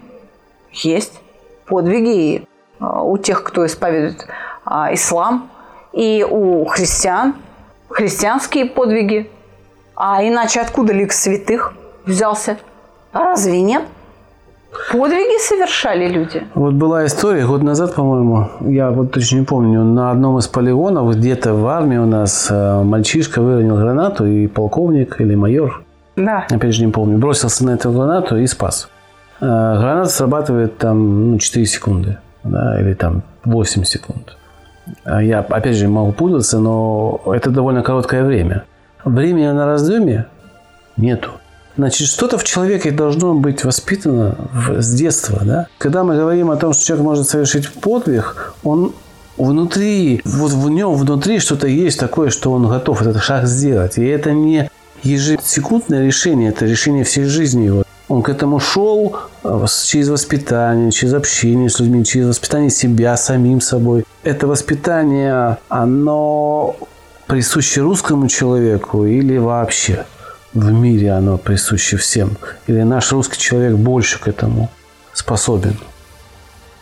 Есть 0.72 1.20
подвиги 1.66 2.48
э, 2.80 2.86
у 2.86 3.18
тех, 3.18 3.44
кто 3.44 3.66
исповедует 3.66 4.28
а, 4.64 4.94
ислам, 4.94 5.50
и 5.92 6.26
у 6.28 6.64
христиан 6.64 7.36
христианские 7.90 8.66
подвиги. 8.66 9.30
А 9.94 10.24
иначе 10.24 10.62
откуда 10.62 10.94
лик 10.94 11.12
святых 11.12 11.74
взялся? 12.06 12.58
А 13.16 13.24
разве 13.24 13.62
нет? 13.62 13.84
Подвиги 14.92 15.42
совершали 15.42 16.10
люди. 16.10 16.44
Вот 16.54 16.74
была 16.74 17.06
история 17.06 17.46
год 17.48 17.64
назад, 17.64 17.96
по-моему, 17.96 18.50
я 18.60 18.92
вот 18.92 19.14
точно 19.14 19.38
не 19.38 19.46
помню, 19.46 19.86
на 19.86 20.12
одном 20.12 20.38
из 20.38 20.50
полигонов 20.50 21.16
где-то 21.16 21.54
в 21.54 21.66
армии 21.66 21.96
у 21.96 22.06
нас 22.06 22.50
э, 22.52 22.84
мальчишка 22.84 23.42
выронил 23.42 23.78
гранату, 23.78 24.26
и 24.26 24.48
полковник 24.48 25.22
или 25.22 25.34
майор, 25.34 25.82
Да. 26.18 26.46
опять 26.52 26.76
же 26.76 26.86
не 26.86 26.92
помню, 26.92 27.18
бросился 27.18 27.64
на 27.66 27.70
эту 27.72 27.90
гранату 27.94 28.36
и 28.36 28.46
спас. 28.48 28.90
Э, 29.40 29.46
Граната 29.46 30.10
срабатывает 30.10 30.78
там 30.78 31.32
ну, 31.32 31.38
4 31.40 31.66
секунды, 31.66 32.18
да, 32.44 32.78
или 32.82 32.96
там 32.96 33.24
8 33.46 33.86
секунд. 33.86 34.36
А 35.06 35.24
Я, 35.24 35.40
опять 35.40 35.78
же, 35.78 35.88
могу 35.88 36.12
путаться, 36.12 36.60
но 36.60 37.22
это 37.28 37.50
довольно 37.50 37.82
короткое 37.82 38.26
время. 38.26 38.66
Времени 39.06 39.48
на 39.48 39.66
раздумье 39.66 40.26
нету. 40.98 41.30
Значит, 41.78 42.08
что-то 42.08 42.38
в 42.38 42.44
человеке 42.44 42.92
должно 42.92 43.34
быть 43.34 43.66
воспитано 43.66 44.36
в- 44.54 44.82
с 44.82 44.94
детства, 44.94 45.42
да? 45.44 45.68
Когда 45.78 46.04
мы 46.04 46.16
говорим 46.16 46.50
о 46.52 46.56
том, 46.56 46.74
что 46.74 46.86
человек 46.86 47.06
может 47.06 47.30
совершить 47.30 47.70
подвиг, 47.70 48.54
он 48.64 48.94
внутри, 49.38 50.22
вот 50.24 50.52
в 50.52 50.70
нем 50.70 50.94
внутри 50.96 51.40
что-то 51.40 51.68
есть 51.68 52.00
такое, 52.00 52.30
что 52.30 52.52
он 52.52 52.68
готов 52.68 53.02
этот 53.02 53.22
шаг 53.22 53.46
сделать. 53.46 53.98
И 53.98 54.06
это 54.06 54.32
не 54.32 54.70
ежесекундное 55.04 56.06
решение, 56.06 56.50
это 56.50 56.66
решение 56.66 57.04
всей 57.04 57.26
жизни 57.26 57.66
его. 57.66 57.84
Он 58.08 58.22
к 58.22 58.30
этому 58.30 58.60
шел 58.60 59.18
э, 59.44 59.66
через 59.86 60.10
воспитание, 60.10 60.92
через 60.92 61.14
общение 61.14 61.70
с 61.70 61.80
людьми, 61.80 62.06
через 62.06 62.28
воспитание 62.28 62.70
себя 62.70 63.18
самим 63.18 63.60
собой. 63.62 64.06
Это 64.24 64.48
воспитание, 64.48 65.58
оно 65.70 66.76
присуще 67.28 67.82
русскому 67.82 68.28
человеку 68.28 69.06
или 69.06 69.38
вообще 69.38 70.06
в 70.56 70.72
мире 70.72 71.12
оно 71.12 71.38
присуще 71.38 71.98
всем? 71.98 72.38
Или 72.66 72.82
наш 72.82 73.12
русский 73.12 73.40
человек 73.40 73.76
больше 73.76 74.20
к 74.20 74.28
этому 74.28 74.70
способен? 75.14 75.78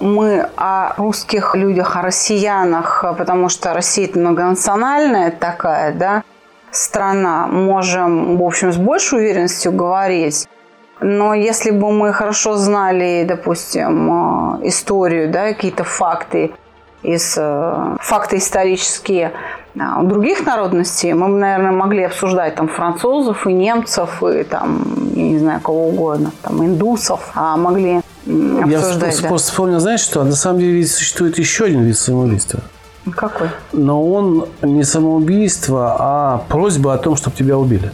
мы 0.03 0.49
о 0.57 0.93
русских 0.97 1.55
людях, 1.55 1.95
о 1.95 2.01
россиянах, 2.01 3.05
потому 3.17 3.49
что 3.49 3.73
Россия 3.73 4.05
это 4.05 4.19
многонациональная 4.19 5.31
такая, 5.31 5.93
да, 5.93 6.23
страна, 6.71 7.47
можем, 7.47 8.37
в 8.37 8.43
общем, 8.43 8.73
с 8.73 8.77
большей 8.77 9.19
уверенностью 9.19 9.71
говорить. 9.71 10.47
Но 10.99 11.33
если 11.33 11.71
бы 11.71 11.91
мы 11.91 12.13
хорошо 12.13 12.55
знали, 12.55 13.25
допустим, 13.27 14.59
э, 14.61 14.67
историю, 14.67 15.29
да, 15.31 15.53
какие-то 15.53 15.83
факты 15.83 16.51
из 17.03 17.35
э, 17.37 17.97
факты 17.99 18.37
исторические 18.37 19.31
у 19.75 20.03
других 20.05 20.45
народностей, 20.45 21.13
мы 21.13 21.27
бы, 21.29 21.37
наверное, 21.39 21.71
могли 21.71 22.03
обсуждать 22.03 22.55
там 22.55 22.67
французов 22.67 23.47
и 23.47 23.53
немцев 23.53 24.21
и 24.23 24.43
там, 24.43 24.83
я 25.15 25.23
не 25.23 25.39
знаю, 25.39 25.61
кого 25.61 25.87
угодно, 25.89 26.31
там 26.43 26.63
индусов, 26.63 27.31
а 27.33 27.57
могли 27.57 28.01
м, 28.27 28.69
Я 28.69 28.77
обсуждать, 28.77 29.19
да. 29.21 29.27
вспом- 29.29 29.37
вспомнил, 29.37 29.79
знаешь 29.79 30.01
что? 30.01 30.23
На 30.23 30.35
самом 30.35 30.59
деле 30.59 30.73
ведь 30.73 30.91
существует 30.91 31.39
еще 31.39 31.65
один 31.65 31.81
вид 31.83 31.97
самоубийства. 31.97 32.59
Какой? 33.15 33.49
Но 33.73 34.07
он 34.07 34.45
не 34.61 34.83
самоубийство, 34.83 35.95
а 35.99 36.37
просьба 36.49 36.93
о 36.93 36.97
том, 36.99 37.15
чтобы 37.15 37.35
тебя 37.35 37.57
убили. 37.57 37.91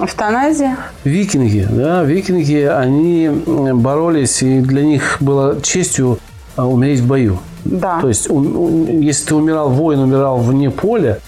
Эвтаназия? 0.00 0.76
Викинги, 1.04 1.66
да, 1.70 2.04
викинги, 2.04 2.62
они 2.62 3.28
боролись, 3.74 4.42
и 4.42 4.60
для 4.60 4.82
них 4.82 5.18
было 5.20 5.60
честью 5.60 6.18
а, 6.56 6.66
умереть 6.66 7.00
в 7.00 7.06
бою. 7.06 7.38
Да. 7.68 8.00
То 8.00 8.08
есть, 8.08 8.28
ум- 8.30 8.56
ум- 8.56 9.00
если 9.00 9.26
ты 9.28 9.34
умирал, 9.34 9.68
воин 9.70 10.00
умирал 10.00 10.38
вне 10.38 10.70
поля, 10.70 11.18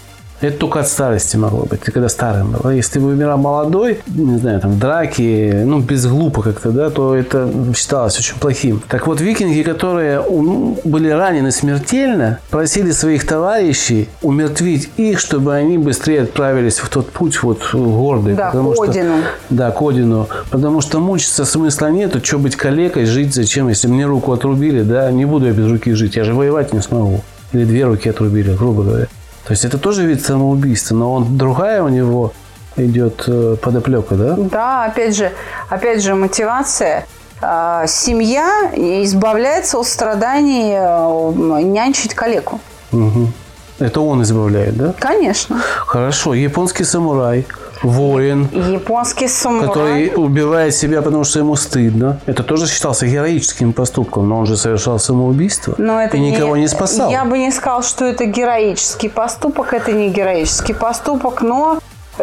это 0.40 0.58
только 0.58 0.80
от 0.80 0.88
старости 0.88 1.36
могло 1.36 1.64
быть, 1.64 1.80
ты 1.80 1.92
когда 1.92 2.08
старым 2.08 2.52
был. 2.52 2.60
А 2.64 2.72
Если 2.74 2.94
ты 2.98 3.00
умирал 3.00 3.38
молодой, 3.38 4.00
не 4.06 4.38
знаю, 4.38 4.60
там, 4.60 4.72
в 4.72 4.78
драке, 4.78 5.62
ну, 5.66 5.80
без 5.80 6.06
глупо 6.06 6.42
как-то, 6.42 6.70
да, 6.70 6.90
то 6.90 7.14
это 7.14 7.50
считалось 7.76 8.18
очень 8.18 8.36
плохим. 8.38 8.82
Так 8.88 9.06
вот, 9.06 9.20
викинги, 9.20 9.62
которые 9.62 10.20
ум- 10.20 10.78
были 10.84 11.08
ранены 11.08 11.50
смертельно, 11.52 12.38
просили 12.50 12.90
своих 12.92 13.26
товарищей 13.26 14.08
умертвить 14.22 14.90
их, 14.96 15.18
чтобы 15.18 15.54
они 15.54 15.78
быстрее 15.78 16.22
отправились 16.22 16.78
в 16.78 16.88
тот 16.88 17.10
путь 17.10 17.42
вот 17.42 17.60
гордый. 17.72 18.34
Да, 18.34 18.46
потому 18.50 18.70
к 18.72 18.74
что- 18.74 18.84
Одину. 18.84 19.14
да, 19.50 19.70
к 19.70 19.82
Одину. 19.82 20.28
Потому 20.50 20.80
что 20.80 20.98
мучиться 21.00 21.44
смысла 21.44 21.86
нету. 21.90 22.20
Что 22.24 22.38
быть 22.38 22.56
калекой, 22.56 23.04
жить 23.04 23.34
зачем? 23.34 23.68
Если 23.68 23.88
мне 23.88 24.06
руку 24.06 24.32
отрубили, 24.32 24.82
да, 24.82 25.10
не 25.10 25.24
буду 25.24 25.46
я 25.46 25.52
без 25.52 25.68
руки 25.70 25.92
жить. 25.92 26.16
Я 26.16 26.24
же 26.24 26.34
воевать 26.34 26.72
не 26.72 26.80
смогу. 26.80 27.20
Или 27.52 27.64
две 27.64 27.84
руки 27.84 28.08
отрубили, 28.08 28.52
грубо 28.54 28.82
говоря. 28.84 29.06
То 29.46 29.52
есть 29.52 29.64
это 29.64 29.78
тоже 29.78 30.06
вид 30.06 30.24
самоубийства, 30.24 30.94
но 30.94 31.14
он 31.14 31.36
другая 31.38 31.82
у 31.82 31.88
него 31.88 32.32
идет 32.76 33.24
э, 33.26 33.56
подоплека, 33.60 34.14
да? 34.14 34.34
Да, 34.36 34.84
опять 34.84 35.16
же, 35.16 35.32
опять 35.68 36.02
же, 36.02 36.14
мотивация. 36.14 37.06
А, 37.42 37.86
Семья 37.86 38.70
избавляется 38.74 39.78
от 39.78 39.86
страданий 39.86 40.74
э, 40.74 41.62
нянчить 41.62 42.14
калеку. 42.14 42.60
Мгм. 42.92 43.32
Это 43.78 44.00
он 44.02 44.22
избавляет, 44.22 44.76
да? 44.76 44.94
Конечно. 44.98 45.58
Хорошо. 45.86 46.34
Японский 46.34 46.84
самурай, 46.84 47.46
воин, 47.82 48.48
Японский 48.52 49.28
самурай. 49.28 49.68
который 49.68 50.12
убивает 50.14 50.74
себя, 50.74 51.02
потому 51.02 51.24
что 51.24 51.38
ему 51.38 51.56
стыдно. 51.56 52.20
Это 52.26 52.42
тоже 52.42 52.66
считался 52.66 53.06
героическим 53.06 53.72
поступком, 53.72 54.28
но 54.28 54.38
он 54.38 54.46
же 54.46 54.56
совершал 54.56 54.98
самоубийство 54.98 55.74
Но 55.78 56.00
это 56.00 56.16
и 56.16 56.20
никого 56.20 56.56
не 56.56 56.68
спасал. 56.68 57.10
Я 57.10 57.24
бы 57.24 57.38
не 57.38 57.50
сказал, 57.50 57.82
что 57.82 58.04
это 58.04 58.26
героический 58.26 59.08
поступок. 59.08 59.72
Это 59.72 59.92
не 59.92 60.10
героический 60.10 60.74
поступок, 60.74 61.42
но 61.42 61.78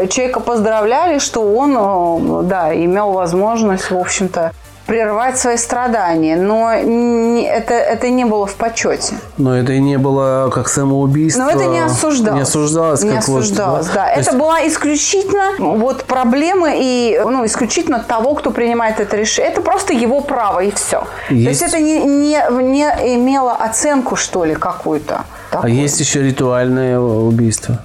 человека 0.09 0.39
поздравляли, 0.39 1.19
что 1.19 1.41
он, 1.41 1.75
э, 1.77 2.43
да, 2.43 2.73
имел 2.73 3.11
возможность, 3.11 3.89
в 3.89 3.97
общем-то, 3.97 4.51
прервать 4.87 5.37
свои 5.37 5.57
страдания. 5.57 6.35
Но 6.37 6.71
это, 6.71 7.73
это 7.73 8.09
не 8.09 8.25
было 8.25 8.47
в 8.47 8.55
почете. 8.55 9.15
Но 9.37 9.55
это 9.55 9.73
и 9.73 9.79
не 9.79 9.97
было 9.97 10.49
как 10.51 10.69
самоубийство. 10.69 11.43
Но 11.43 11.49
это 11.51 11.65
не 11.65 11.79
осуждалось. 11.79 12.37
Не 12.37 12.41
осуждалось, 12.41 13.03
Не 13.03 13.11
как 13.11 13.27
вот, 13.27 13.39
осуждалось, 13.43 13.87
да. 13.87 14.05
То 14.05 14.11
Это 14.11 14.19
есть 14.19 14.33
была 14.37 14.67
исключительно 14.67 15.51
вот 15.59 16.05
проблемы 16.05 16.73
и 16.79 17.21
ну, 17.23 17.45
исключительно 17.45 17.99
того, 17.99 18.33
кто 18.33 18.51
принимает 18.51 18.99
это 18.99 19.17
решение. 19.17 19.51
Это 19.51 19.61
просто 19.61 19.93
его 19.93 20.21
право 20.21 20.61
и 20.61 20.71
все. 20.71 21.05
То 21.27 21.33
Есть- 21.33 21.61
есть 21.61 21.73
это 21.73 21.83
не, 21.83 21.99
не, 21.99 22.41
не 22.63 23.15
имело 23.15 23.53
оценку, 23.53 24.15
что 24.15 24.45
ли, 24.45 24.55
какую-то. 24.55 25.25
А 25.51 25.53
такую. 25.55 25.73
есть 25.73 25.99
еще 25.99 26.23
ритуальное 26.23 26.99
убийство, 26.99 27.79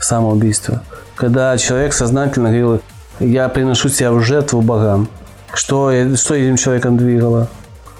самоубийство. 0.00 0.82
Когда 1.16 1.56
человек 1.58 1.92
сознательно 1.92 2.50
говорил, 2.50 2.80
Я 3.20 3.48
приношу 3.48 3.88
себя 3.88 4.10
в 4.12 4.20
жертву 4.20 4.60
богам. 4.60 5.08
Что, 5.54 5.92
что 6.16 6.34
этим 6.34 6.56
человеком 6.56 6.96
двигало? 6.96 7.48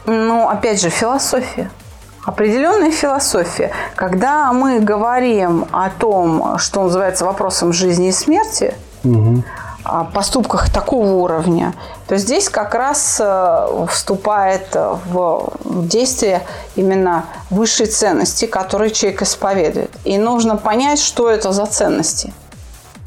Ну, 0.07 0.49
опять 0.49 0.81
же, 0.81 0.91
философия. 0.91 1.71
Определенная 2.25 2.91
философия. 2.91 3.71
Когда 3.95 4.53
мы 4.53 4.81
говорим 4.81 5.67
о 5.73 5.91
том, 5.91 6.59
что 6.59 6.83
называется 6.83 7.25
вопросом 7.25 7.73
жизни 7.73 8.09
и 8.09 8.13
смерти, 8.13 8.75
угу. 9.05 9.45
о 9.85 10.05
поступках 10.05 10.71
такого 10.71 11.13
уровня, 11.13 11.75
то 12.09 12.17
здесь 12.17 12.49
как 12.49 12.75
раз 12.75 13.21
э, 13.23 13.87
вступает 13.91 14.75
в 14.75 15.53
действие 15.87 16.43
именно 16.77 17.27
высшие 17.51 17.87
ценности, 17.87 18.47
которые 18.47 18.91
человек 18.91 19.23
исповедует. 19.23 19.91
И 20.05 20.17
нужно 20.17 20.57
понять, 20.57 20.99
что 20.99 21.31
это 21.31 21.53
за 21.53 21.67
ценности– 21.67 22.33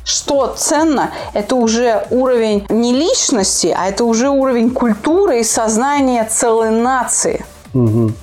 что 0.08 0.56
ценно, 0.58 1.12
это 1.34 1.56
уже 1.56 2.08
уровень 2.10 2.66
не 2.70 2.94
личности, 2.94 3.76
а 3.78 3.90
это 3.90 4.06
уже 4.06 4.30
уровень 4.30 4.72
культуры 4.72 5.42
и 5.42 5.44
сознания 5.44 6.24
целой 6.24 6.72
нации. 6.72 7.46
Угу. 7.74 8.14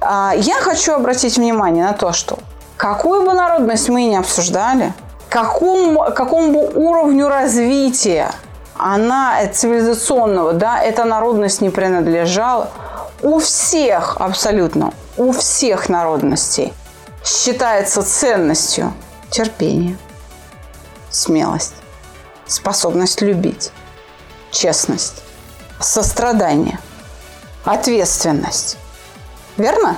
Я 0.00 0.54
хочу 0.62 0.94
обратить 0.94 1.36
внимание 1.36 1.84
на 1.84 1.92
то, 1.92 2.12
что 2.12 2.38
какую 2.78 3.26
бы 3.26 3.34
народность 3.34 3.90
мы 3.90 4.04
ни 4.04 4.16
обсуждали, 4.16 4.94
какому, 5.28 6.10
какому 6.14 6.52
бы 6.52 6.70
уровню 6.74 7.28
развития 7.28 8.30
она 8.78 9.46
цивилизационного, 9.52 10.54
да, 10.54 10.82
эта 10.82 11.04
народность 11.04 11.60
не 11.60 11.68
принадлежала, 11.68 12.70
у 13.22 13.38
всех 13.40 14.16
абсолютно, 14.20 14.94
у 15.18 15.32
всех 15.32 15.90
народностей 15.90 16.72
считается 17.24 18.02
ценностью 18.02 18.94
терпение 19.30 19.98
смелость, 21.16 21.74
способность 22.46 23.22
любить, 23.22 23.72
честность, 24.50 25.22
сострадание, 25.80 26.78
ответственность. 27.64 28.76
Верно? 29.56 29.96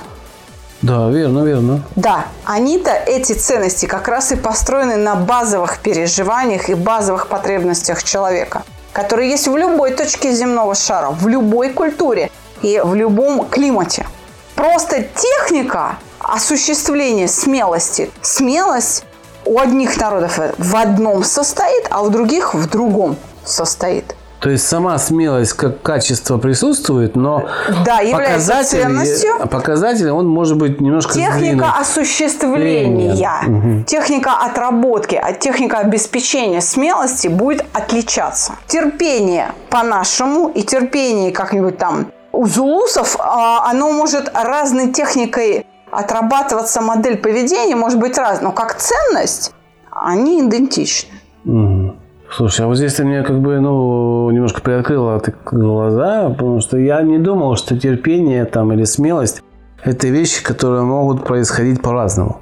Да, 0.81 1.09
верно, 1.09 1.43
верно. 1.43 1.83
Да, 1.97 2.27
они-то, 2.45 2.91
эти 2.91 3.33
ценности, 3.33 3.85
как 3.85 4.07
раз 4.07 4.31
и 4.31 4.37
построены 4.37 4.95
на 4.95 5.15
базовых 5.15 5.79
переживаниях 5.79 6.69
и 6.69 6.73
базовых 6.73 7.27
потребностях 7.27 8.03
человека, 8.03 8.63
которые 8.93 9.29
есть 9.29 9.47
в 9.49 9.57
любой 9.57 9.91
точке 9.91 10.31
земного 10.33 10.73
шара, 10.75 11.09
в 11.11 11.27
любой 11.27 11.71
культуре 11.71 12.31
и 12.61 12.81
в 12.81 12.95
любом 12.95 13.49
климате. 13.49 14.07
Просто 14.55 15.03
техника 15.03 15.97
осуществления 16.19 17.27
смелости. 17.27 18.09
Смелость 18.21 19.03
у 19.49 19.59
одних 19.59 19.97
народов 19.97 20.39
в 20.57 20.75
одном 20.75 21.23
состоит, 21.23 21.87
а 21.89 22.03
у 22.03 22.09
других 22.09 22.53
в 22.53 22.69
другом 22.69 23.15
состоит. 23.43 24.15
То 24.39 24.49
есть 24.49 24.65
сама 24.65 24.97
смелость 24.99 25.53
как 25.53 25.81
качество 25.81 26.37
присутствует, 26.37 27.15
но 27.17 27.49
да, 27.83 27.99
показатель, 28.09 28.83
ценностью. 28.83 29.47
показатель 29.49 30.09
он 30.11 30.27
может 30.27 30.55
быть 30.55 30.79
немножко 30.79 31.13
Техника 31.13 31.33
сдвинут. 31.33 31.65
осуществления, 31.77 33.31
угу. 33.45 33.83
техника 33.83 34.31
отработки, 34.39 35.15
а 35.15 35.33
техника 35.33 35.79
обеспечения 35.79 36.61
смелости 36.61 37.27
будет 37.27 37.65
отличаться. 37.73 38.53
Терпение 38.67 39.51
по-нашему 39.69 40.47
и 40.47 40.61
терпение 40.61 41.31
как-нибудь 41.31 41.77
там 41.77 42.11
у 42.31 42.45
зулусов, 42.45 43.17
а, 43.19 43.69
оно 43.69 43.91
может 43.91 44.31
разной 44.33 44.93
техникой 44.93 45.65
отрабатываться 45.91 46.81
модель 46.81 47.17
поведения 47.17 47.75
может 47.75 47.99
быть 47.99 48.17
разной, 48.17 48.45
но 48.45 48.51
как 48.51 48.75
ценность 48.75 49.53
они 49.91 50.41
идентичны. 50.41 51.11
Угу. 51.45 51.95
Слушай, 52.31 52.65
а 52.65 52.67
вот 52.67 52.75
здесь 52.75 52.93
ты 52.93 53.03
мне 53.03 53.23
как 53.23 53.39
бы, 53.41 53.59
ну, 53.59 54.29
немножко 54.29 54.61
приоткрыла 54.61 55.21
глаза, 55.51 56.29
потому 56.29 56.61
что 56.61 56.77
я 56.77 57.01
не 57.01 57.17
думал, 57.17 57.55
что 57.55 57.77
терпение 57.77 58.45
там 58.45 58.71
или 58.71 58.83
смелость– 58.83 59.41
это 59.83 60.07
вещи, 60.07 60.43
которые 60.43 60.83
могут 60.83 61.25
происходить 61.25 61.81
по-разному 61.81 62.39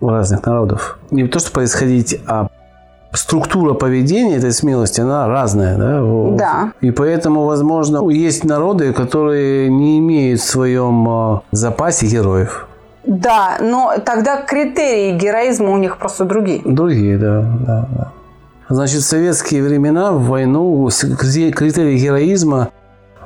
у 0.00 0.08
разных 0.08 0.44
народов. 0.44 0.98
Не 1.10 1.28
то, 1.28 1.38
что 1.38 1.52
происходить, 1.52 2.20
а 2.26 2.48
структура 3.12 3.74
поведения 3.74 4.36
этой 4.36 4.52
смелости, 4.52 5.00
она 5.00 5.26
разная, 5.28 5.76
да? 5.76 6.36
Да. 6.36 6.72
И 6.80 6.90
поэтому, 6.90 7.44
возможно, 7.44 8.08
есть 8.08 8.44
народы, 8.44 8.92
которые 8.92 9.68
не 9.68 9.98
имеют 9.98 10.40
в 10.40 10.44
своем 10.44 11.08
а, 11.08 11.42
запасе 11.50 12.06
героев. 12.06 12.68
Да, 13.04 13.56
но 13.60 13.94
тогда 14.04 14.42
критерии 14.42 15.16
героизма 15.16 15.70
у 15.70 15.78
них 15.78 15.98
просто 15.98 16.24
другие. 16.24 16.60
Другие, 16.64 17.18
да, 17.18 17.42
да, 17.66 17.88
да. 17.96 18.12
Значит, 18.68 19.00
в 19.00 19.04
советские 19.04 19.64
времена 19.64 20.12
в 20.12 20.26
войну 20.26 20.88
критерий 20.88 21.98
героизма 21.98 22.68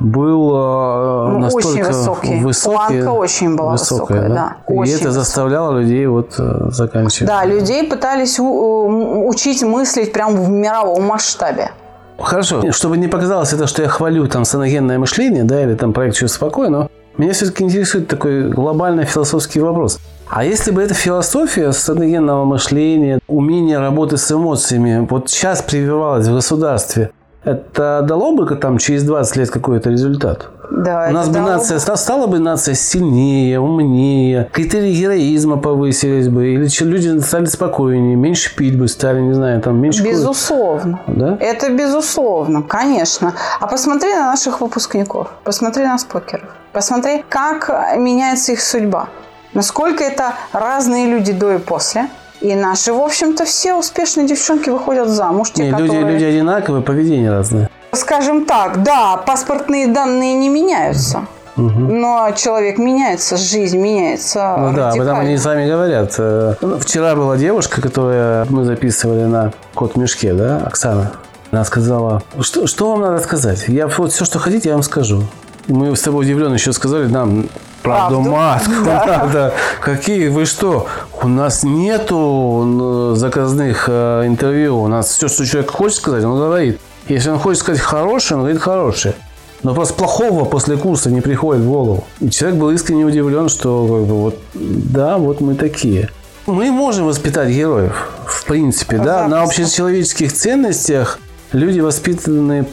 был 0.00 0.52
а, 0.54 1.28
ну, 1.32 1.38
настолько 1.38 1.68
очень 1.68 1.84
высокий. 1.84 2.40
высокий 2.40 2.74
Планка 2.74 3.10
очень 3.10 3.56
была 3.56 3.72
высокая, 3.72 4.22
высокая 4.22 4.28
да. 4.28 4.34
да. 4.34 4.56
Очень 4.74 4.92
И 4.92 4.96
это 4.96 5.10
заставляло 5.12 5.78
людей 5.78 6.06
вот 6.06 6.34
э, 6.38 6.70
заканчивать. 6.70 7.28
Да, 7.28 7.44
людей 7.44 7.88
пытались 7.88 8.38
учить 8.38 9.62
мыслить 9.62 10.12
прямо 10.12 10.36
в 10.36 10.48
мировом 10.48 11.04
масштабе. 11.04 11.70
Хорошо, 12.18 12.70
чтобы 12.72 12.96
не 12.96 13.08
показалось 13.08 13.52
это, 13.52 13.66
что 13.66 13.82
я 13.82 13.88
хвалю 13.88 14.26
там 14.28 14.44
саногенное 14.44 14.98
мышление, 14.98 15.44
да, 15.44 15.62
или 15.62 15.74
там 15.74 15.92
проект 15.92 16.16
«Чувство 16.16 16.46
покоя», 16.46 16.68
но 16.68 16.88
меня 17.16 17.32
все-таки 17.32 17.64
интересует 17.64 18.08
такой 18.08 18.48
глобальный 18.48 19.04
философский 19.04 19.60
вопрос. 19.60 19.98
А 20.28 20.44
если 20.44 20.70
бы 20.70 20.82
эта 20.82 20.94
философия 20.94 21.72
саногенного 21.72 22.44
мышления, 22.44 23.18
умение 23.26 23.78
работы 23.78 24.16
с 24.16 24.30
эмоциями 24.30 25.06
вот 25.08 25.28
сейчас 25.28 25.62
прививалась 25.62 26.26
в 26.26 26.34
государстве– 26.34 27.10
это 27.44 28.02
дало 28.02 28.32
бы 28.32 28.46
там 28.56 28.78
через 28.78 29.04
20 29.04 29.36
лет 29.36 29.50
какой-то 29.50 29.90
результат? 29.90 30.48
Да, 30.70 31.06
У 31.10 31.12
нас 31.12 31.28
бы 31.28 31.40
нация 31.40 31.78
бы. 31.78 31.96
стала 31.96 32.26
бы 32.26 32.38
нация 32.38 32.74
сильнее, 32.74 33.60
умнее, 33.60 34.48
критерии 34.52 34.92
героизма 34.92 35.58
повысились 35.58 36.28
бы, 36.28 36.54
или 36.54 36.84
люди 36.84 37.20
стали 37.20 37.44
спокойнее, 37.44 38.16
меньше 38.16 38.54
пить 38.56 38.78
бы 38.78 38.88
стали, 38.88 39.20
не 39.20 39.34
знаю, 39.34 39.60
там 39.60 39.76
меньше. 39.78 40.02
Безусловно. 40.02 41.00
Да? 41.06 41.36
Это 41.38 41.70
безусловно, 41.70 42.62
конечно. 42.62 43.34
А 43.60 43.66
посмотри 43.66 44.14
на 44.14 44.30
наших 44.30 44.60
выпускников, 44.60 45.30
посмотри 45.44 45.84
на 45.84 45.98
спокеров, 45.98 46.48
посмотри, 46.72 47.24
как 47.28 47.70
меняется 47.98 48.52
их 48.52 48.62
судьба. 48.62 49.08
Насколько 49.52 50.02
это 50.02 50.32
разные 50.52 51.06
люди 51.06 51.32
до 51.32 51.52
и 51.52 51.58
после– 51.58 52.08
и 52.44 52.54
наши, 52.54 52.92
в 52.92 53.00
общем-то, 53.00 53.46
все 53.46 53.74
успешные 53.74 54.26
девчонки 54.26 54.68
выходят 54.68 55.08
замуж. 55.08 55.50
Те, 55.54 55.64
Не, 55.64 55.70
которые... 55.70 56.02
люди, 56.02 56.12
люди 56.12 56.24
одинаковые, 56.24 56.82
поведение 56.82 57.30
разное. 57.30 57.70
Скажем 57.92 58.44
так, 58.44 58.82
да, 58.82 59.16
паспортные 59.16 59.86
данные 59.86 60.34
не 60.34 60.50
меняются. 60.50 61.26
Угу. 61.56 61.70
Но 61.70 62.32
человек 62.36 62.76
меняется, 62.76 63.38
жизнь 63.38 63.78
меняется. 63.78 64.56
Ну 64.58 64.72
да, 64.74 64.90
об 64.90 65.00
этом 65.00 65.20
они 65.20 65.38
сами 65.38 65.66
говорят. 65.66 66.16
Э, 66.18 66.56
ну, 66.60 66.78
вчера 66.78 67.14
была 67.14 67.38
девушка, 67.38 67.80
которую 67.80 68.44
мы 68.50 68.64
записывали 68.64 69.22
на 69.22 69.52
код 69.74 69.94
в 69.94 69.96
мешке, 69.96 70.34
да, 70.34 70.58
Оксана. 70.66 71.12
Она 71.50 71.64
сказала, 71.64 72.22
что, 72.40 72.66
что 72.66 72.90
вам 72.90 73.00
надо 73.00 73.22
сказать? 73.22 73.64
Я 73.68 73.86
вот 73.86 74.12
все, 74.12 74.26
что 74.26 74.38
хотите, 74.38 74.68
я 74.68 74.74
вам 74.74 74.82
скажу. 74.82 75.22
Мы 75.66 75.96
с 75.96 76.00
тобой 76.02 76.26
удивленно 76.26 76.54
еще 76.54 76.74
сказали, 76.74 77.06
нам 77.06 77.46
правду, 77.84 78.22
правду. 78.22 78.30
матку 78.30 78.72
да. 78.84 79.04
надо. 79.06 79.54
Какие 79.80 80.28
вы 80.28 80.46
что? 80.46 80.88
У 81.22 81.28
нас 81.28 81.62
нету 81.62 83.12
заказных 83.14 83.84
э, 83.88 84.24
интервью. 84.26 84.80
У 84.80 84.88
нас 84.88 85.10
все, 85.10 85.28
что 85.28 85.46
человек 85.46 85.70
хочет 85.70 85.98
сказать, 85.98 86.24
он 86.24 86.36
говорит. 86.36 86.80
Если 87.06 87.28
он 87.30 87.38
хочет 87.38 87.60
сказать 87.60 87.80
хорошее, 87.80 88.38
он 88.38 88.44
говорит 88.44 88.60
хорошее. 88.60 89.14
Но 89.62 89.74
просто 89.74 89.94
плохого 89.94 90.44
после 90.44 90.76
курса 90.76 91.10
не 91.10 91.20
приходит 91.20 91.62
в 91.62 91.68
голову. 91.68 92.04
И 92.20 92.30
человек 92.30 92.58
был 92.58 92.70
искренне 92.70 93.04
удивлен, 93.04 93.48
что 93.48 93.86
как 93.86 94.06
бы, 94.06 94.14
вот, 94.14 94.38
да, 94.54 95.18
вот 95.18 95.40
мы 95.40 95.54
такие. 95.54 96.10
Мы 96.46 96.70
можем 96.70 97.06
воспитать 97.06 97.48
героев, 97.48 98.10
в 98.26 98.44
принципе, 98.44 98.98
да, 98.98 99.28
на 99.28 99.42
общечеловеческих 99.42 100.32
ценностях 100.32 101.18
Люди, 101.52 101.78
воспитанные 101.78 102.66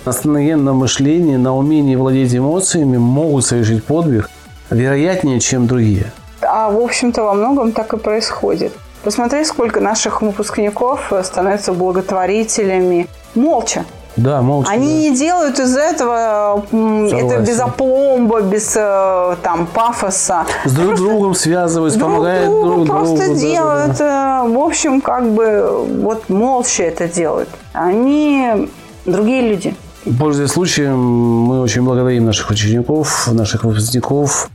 на 0.57 0.73
мышлении, 0.73 1.35
на 1.35 1.55
умении 1.55 1.95
владеть 1.95 2.33
эмоциями, 2.33 2.97
могут 2.97 3.45
совершить 3.45 3.83
подвиг 3.83 4.27
вероятнее, 4.71 5.39
чем 5.39 5.67
другие. 5.67 6.11
А, 6.41 6.71
в 6.71 6.79
общем-то, 6.79 7.23
во 7.23 7.33
многом 7.33 7.71
так 7.71 7.93
и 7.93 7.97
происходит. 7.97 8.73
Посмотри, 9.03 9.43
сколько 9.45 9.79
наших 9.79 10.21
выпускников 10.21 11.11
становятся 11.23 11.73
благотворителями 11.73 13.07
молча. 13.35 13.85
Да, 14.17 14.41
молча. 14.41 14.69
Они 14.69 14.87
да. 14.87 15.09
не 15.09 15.15
делают 15.17 15.59
из 15.59 15.75
этого 15.75 16.65
Согласен. 16.69 17.15
это 17.15 17.39
без 17.39 17.59
опломба, 17.59 18.41
без 18.41 18.73
э, 18.75 19.35
там 19.41 19.67
пафоса. 19.67 20.45
С 20.65 20.73
друг 20.73 20.89
просто 20.89 21.05
другом 21.05 21.33
связываются, 21.33 21.97
друг 21.97 22.11
помогают 22.11 22.45
другу, 22.45 22.67
друг 22.67 22.85
другу. 22.87 23.15
Просто 23.15 23.35
делают, 23.35 23.97
да, 23.97 24.43
да. 24.43 24.49
в 24.49 24.59
общем, 24.59 25.01
как 25.01 25.31
бы 25.31 25.85
вот 26.01 26.29
молча 26.29 26.83
это 26.83 27.07
делают. 27.07 27.49
Они 27.73 28.69
другие 29.05 29.49
люди. 29.49 29.75
Пользуясь 30.19 30.51
случаем, 30.51 30.99
мы 30.99 31.61
очень 31.61 31.83
благодарим 31.83 32.25
наших 32.25 32.49
учеников, 32.49 33.29
наших 33.31 33.63
выпускников 33.63 34.49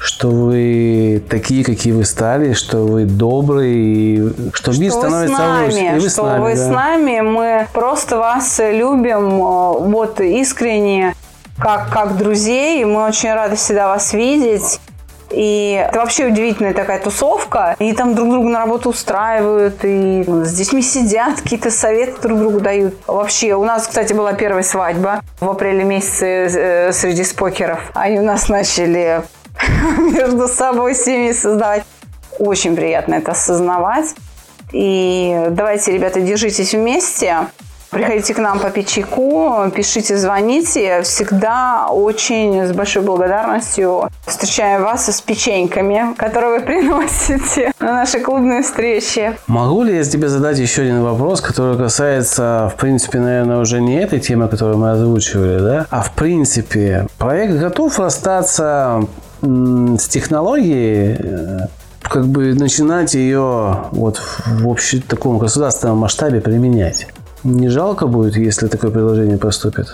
что 0.00 0.28
вы 0.28 1.22
такие, 1.28 1.62
какие 1.62 1.92
вы 1.92 2.04
стали, 2.04 2.54
что 2.54 2.78
вы 2.78 3.04
добрые, 3.04 4.32
что, 4.54 4.72
что 4.72 4.80
мир 4.80 4.92
становится 4.92 5.38
нами, 5.38 5.64
лучше. 5.66 5.78
И 5.78 5.98
вы 5.98 6.00
что 6.00 6.10
с 6.10 6.16
нами, 6.16 6.42
вы 6.42 6.54
да. 6.54 6.56
с 6.56 6.68
нами, 6.68 7.20
мы 7.20 7.68
просто 7.74 8.16
вас 8.16 8.58
любим, 8.58 9.38
вот 9.38 10.20
искренне, 10.20 11.14
как, 11.58 11.90
как 11.90 12.16
друзей, 12.16 12.82
мы 12.86 13.04
очень 13.06 13.32
рады 13.32 13.56
всегда 13.56 13.88
вас 13.88 14.14
видеть. 14.14 14.80
И 15.30 15.80
это 15.86 15.98
вообще 16.00 16.26
удивительная 16.26 16.74
такая 16.74 16.98
тусовка. 16.98 17.76
И 17.78 17.92
там 17.92 18.14
друг 18.14 18.30
друга 18.30 18.48
на 18.48 18.58
работу 18.58 18.88
устраивают, 18.88 19.84
и 19.84 20.24
с 20.26 20.52
детьми 20.54 20.82
сидят, 20.82 21.40
какие-то 21.40 21.70
советы 21.70 22.20
друг 22.22 22.38
другу 22.38 22.60
дают. 22.60 22.94
Вообще, 23.06 23.54
у 23.54 23.64
нас, 23.64 23.86
кстати, 23.86 24.12
была 24.12 24.32
первая 24.32 24.64
свадьба 24.64 25.20
в 25.38 25.48
апреле 25.48 25.84
месяце 25.84 26.26
э, 26.26 26.92
среди 26.92 27.22
спокеров. 27.22 27.80
Они 27.94 28.18
у 28.18 28.24
нас 28.24 28.48
начали 28.48 29.22
между 29.98 30.48
собой 30.48 30.94
семьи 30.94 31.32
создавать. 31.32 31.84
Очень 32.38 32.76
приятно 32.76 33.14
это 33.14 33.32
осознавать. 33.32 34.14
И 34.72 35.48
давайте, 35.50 35.92
ребята, 35.92 36.20
держитесь 36.20 36.74
вместе. 36.74 37.48
Приходите 37.90 38.34
к 38.34 38.38
нам 38.38 38.60
попить 38.60 38.88
чайку, 38.88 39.68
пишите, 39.74 40.16
звоните. 40.16 41.02
Всегда 41.02 41.88
очень 41.88 42.68
с 42.68 42.72
большой 42.72 43.02
благодарностью 43.02 44.08
встречаем 44.26 44.84
вас 44.84 45.08
с 45.08 45.20
печеньками, 45.20 46.14
которые 46.16 46.60
вы 46.60 46.60
приносите 46.66 47.72
на 47.80 47.92
наши 47.92 48.20
клубные 48.20 48.62
встречи. 48.62 49.36
Могу 49.48 49.82
ли 49.82 49.96
я 49.96 50.04
тебе 50.04 50.28
задать 50.28 50.60
еще 50.60 50.82
один 50.82 51.02
вопрос, 51.02 51.40
который 51.40 51.76
касается, 51.76 52.70
в 52.72 52.78
принципе, 52.78 53.18
наверное, 53.18 53.58
уже 53.58 53.80
не 53.80 54.00
этой 54.00 54.20
темы, 54.20 54.46
которую 54.46 54.78
мы 54.78 54.92
озвучивали, 54.92 55.58
да, 55.58 55.86
а 55.90 56.02
в 56.02 56.12
принципе, 56.12 57.08
проект 57.18 57.54
готов 57.54 57.98
расстаться 57.98 59.02
с 59.42 60.08
технологией, 60.08 61.16
э, 61.18 61.58
как 62.02 62.26
бы 62.26 62.54
начинать 62.54 63.14
ее 63.14 63.84
вот 63.92 64.20
в 64.46 64.68
общем 64.68 65.02
таком 65.02 65.38
государственном 65.38 65.98
масштабе 65.98 66.40
применять. 66.40 67.06
Не 67.44 67.68
жалко 67.68 68.06
будет, 68.06 68.36
если 68.36 68.68
такое 68.68 68.90
предложение 68.90 69.38
поступит? 69.38 69.86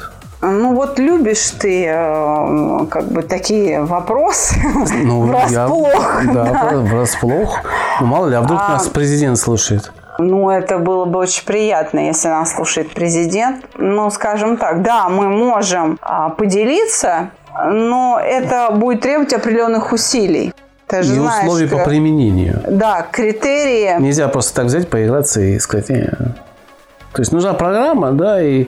Ну 0.42 0.74
вот 0.74 0.98
любишь 0.98 1.50
ты 1.58 1.86
э, 1.86 2.86
как 2.90 3.08
бы 3.08 3.22
такие 3.22 3.82
вопросы 3.82 4.56
ну, 5.04 5.26
врасплох. 5.26 6.24
Я, 6.24 6.32
да, 6.32 6.68
да, 6.70 6.76
врасплох. 6.78 7.60
Ну 8.00 8.06
мало 8.06 8.28
ли, 8.28 8.36
а 8.36 8.42
вдруг 8.42 8.60
а, 8.60 8.72
нас 8.72 8.88
президент 8.88 9.38
слушает? 9.38 9.92
Ну, 10.18 10.50
это 10.50 10.78
было 10.78 11.04
бы 11.04 11.18
очень 11.18 11.44
приятно, 11.44 12.00
если 12.00 12.28
нас 12.28 12.54
слушает 12.54 12.92
президент. 12.92 13.64
Ну, 13.76 14.10
скажем 14.10 14.56
так, 14.56 14.82
да, 14.82 15.08
мы 15.08 15.28
можем 15.28 15.98
а, 16.00 16.30
поделиться, 16.30 17.30
но 17.64 18.20
это 18.22 18.70
будет 18.70 19.00
требовать 19.00 19.32
определенных 19.32 19.92
усилий. 19.92 20.52
Ты 20.86 21.02
же 21.02 21.14
и 21.14 21.18
знаешь, 21.18 21.44
условий 21.44 21.68
по 21.68 21.84
применению. 21.84 22.62
Да, 22.68 23.06
критерии. 23.10 24.00
Нельзя 24.00 24.28
просто 24.28 24.54
так 24.54 24.66
взять, 24.66 24.88
поиграться 24.88 25.40
и 25.40 25.58
сказать, 25.58 25.86
то 25.86 27.22
есть 27.22 27.32
нужна 27.32 27.54
программа, 27.54 28.12
да, 28.12 28.42
и 28.42 28.66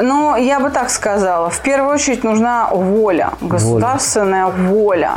ну, 0.00 0.36
я 0.36 0.60
бы 0.60 0.70
так 0.70 0.90
сказала. 0.90 1.50
В 1.50 1.60
первую 1.60 1.92
очередь 1.94 2.22
нужна 2.22 2.68
воля, 2.70 3.32
государственная 3.40 4.46
воля. 4.46 4.70
воля. 4.70 5.12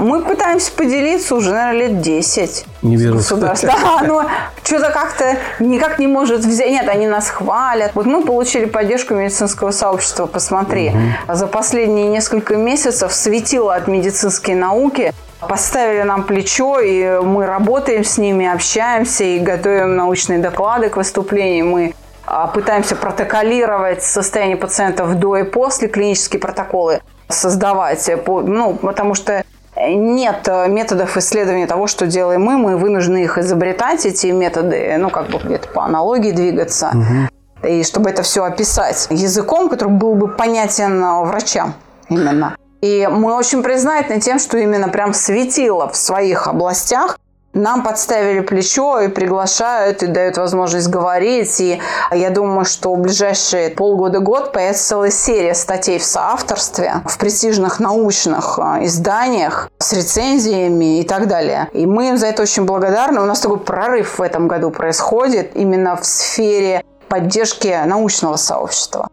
Мы 0.00 0.22
пытаемся 0.22 0.72
поделиться 0.72 1.34
уже, 1.34 1.52
наверное, 1.52 1.88
лет 1.88 2.00
10. 2.00 2.64
Не 2.82 2.96
берут. 2.96 3.20
Да, 3.40 4.00
но 4.02 4.24
что-то 4.64 4.90
как-то 4.90 5.36
никак 5.58 5.98
не 5.98 6.06
может 6.06 6.40
взять. 6.40 6.70
Нет, 6.70 6.88
они 6.88 7.06
нас 7.06 7.28
хвалят. 7.28 7.92
Вот 7.94 8.06
мы 8.06 8.24
получили 8.24 8.64
поддержку 8.64 9.14
медицинского 9.14 9.70
сообщества. 9.70 10.26
Посмотри, 10.26 10.88
угу. 10.88 11.34
за 11.34 11.46
последние 11.46 12.06
несколько 12.06 12.56
месяцев 12.56 13.12
светило 13.12 13.74
от 13.74 13.88
медицинской 13.88 14.54
науки 14.54 15.12
поставили 15.40 16.02
нам 16.02 16.24
плечо, 16.24 16.80
и 16.80 17.20
мы 17.22 17.46
работаем 17.46 18.04
с 18.04 18.18
ними, 18.18 18.46
общаемся 18.46 19.24
и 19.24 19.38
готовим 19.38 19.96
научные 19.96 20.38
доклады 20.38 20.90
к 20.90 20.96
выступлению. 20.96 21.66
Мы 21.66 21.94
а, 22.26 22.46
пытаемся 22.46 22.94
протоколировать 22.94 24.02
состояние 24.02 24.56
пациентов 24.56 25.18
до 25.18 25.36
и 25.38 25.42
после, 25.42 25.88
клинические 25.88 26.40
протоколы 26.40 27.00
создавать, 27.28 28.10
ну, 28.26 28.74
потому 28.74 29.14
что 29.14 29.44
нет 29.88 30.48
методов 30.68 31.16
исследования 31.16 31.66
того, 31.66 31.86
что 31.86 32.06
делаем 32.06 32.42
мы, 32.42 32.58
мы 32.58 32.76
вынуждены 32.76 33.24
их 33.24 33.38
изобретать, 33.38 34.06
эти 34.06 34.26
методы, 34.28 34.96
ну, 34.98 35.10
как 35.10 35.28
бы 35.28 35.38
где-то 35.38 35.68
по 35.68 35.84
аналогии 35.84 36.32
двигаться, 36.32 36.90
угу. 36.92 37.66
и 37.68 37.82
чтобы 37.82 38.10
это 38.10 38.22
все 38.22 38.44
описать 38.44 39.06
языком, 39.10 39.68
который 39.68 39.92
был 39.92 40.14
бы 40.14 40.28
понятен 40.28 41.02
врачам 41.24 41.74
именно. 42.08 42.56
И 42.80 43.08
мы 43.10 43.34
очень 43.34 43.62
признательны 43.62 44.20
тем, 44.20 44.38
что 44.38 44.56
именно 44.56 44.88
прям 44.88 45.12
светило 45.12 45.88
в 45.88 45.96
своих 45.96 46.48
областях 46.48 47.18
нам 47.52 47.82
подставили 47.82 48.40
плечо 48.40 49.00
и 49.00 49.08
приглашают, 49.08 50.02
и 50.02 50.06
дают 50.06 50.36
возможность 50.36 50.88
говорить. 50.88 51.60
И 51.60 51.80
я 52.12 52.30
думаю, 52.30 52.64
что 52.64 52.94
в 52.94 52.98
ближайшие 53.00 53.70
полгода-год 53.70 54.52
появится 54.52 54.88
целая 54.88 55.10
серия 55.10 55.54
статей 55.54 55.98
в 55.98 56.04
соавторстве 56.04 57.02
в 57.06 57.18
престижных 57.18 57.80
научных 57.80 58.58
а, 58.58 58.84
изданиях 58.84 59.70
с 59.78 59.92
рецензиями 59.92 61.00
и 61.00 61.04
так 61.04 61.26
далее. 61.26 61.68
И 61.72 61.86
мы 61.86 62.10
им 62.10 62.18
за 62.18 62.28
это 62.28 62.42
очень 62.42 62.64
благодарны. 62.64 63.20
У 63.20 63.24
нас 63.26 63.40
такой 63.40 63.58
прорыв 63.58 64.18
в 64.18 64.22
этом 64.22 64.46
году 64.46 64.70
происходит 64.70 65.56
именно 65.56 65.96
в 65.96 66.06
сфере 66.06 66.84
поддержки 67.08 67.76
научного 67.84 68.36
сообщества. 68.36 69.08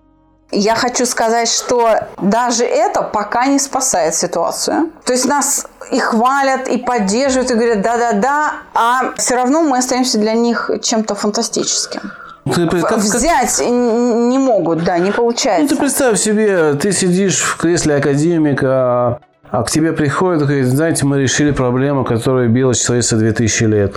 Я 0.52 0.76
хочу 0.76 1.06
сказать, 1.06 1.50
что 1.50 2.08
даже 2.22 2.64
это 2.64 3.02
пока 3.02 3.48
не 3.48 3.60
спасает 3.60 4.16
ситуацию. 4.16 4.92
То 5.04 5.12
есть 5.12 5.26
нас 5.26 5.66
и 5.92 6.00
хвалят, 6.00 6.68
и 6.68 6.78
поддерживают, 6.78 7.52
и 7.52 7.54
говорят 7.54 7.82
да-да-да, 7.82 8.54
а 8.74 9.14
все 9.18 9.36
равно 9.36 9.62
мы 9.62 9.78
остаемся 9.78 10.18
для 10.18 10.34
них 10.34 10.70
чем-то 10.82 11.16
фантастическим. 11.16 12.12
Ты, 12.54 12.68
как, 12.68 12.98
Взять 12.98 13.58
как... 13.58 13.68
не 13.68 14.38
могут, 14.38 14.84
да, 14.84 14.98
не 15.00 15.12
получается. 15.12 15.64
Ну, 15.64 15.68
ты 15.70 15.76
представь 15.76 16.18
себе, 16.18 16.74
ты 16.74 16.92
сидишь 16.92 17.42
в 17.42 17.58
кресле 17.58 17.96
академика, 17.96 19.20
а 19.50 19.64
к 19.64 19.70
тебе 19.70 19.94
приходит 19.94 20.44
и 20.44 20.46
говорит, 20.46 20.66
знаете, 20.66 21.06
мы 21.06 21.22
решили 21.22 21.52
проблему, 21.52 22.06
которая 22.06 22.48
била 22.48 22.74
человечество 22.74 23.18
2000 23.18 23.64
лет. 23.66 23.96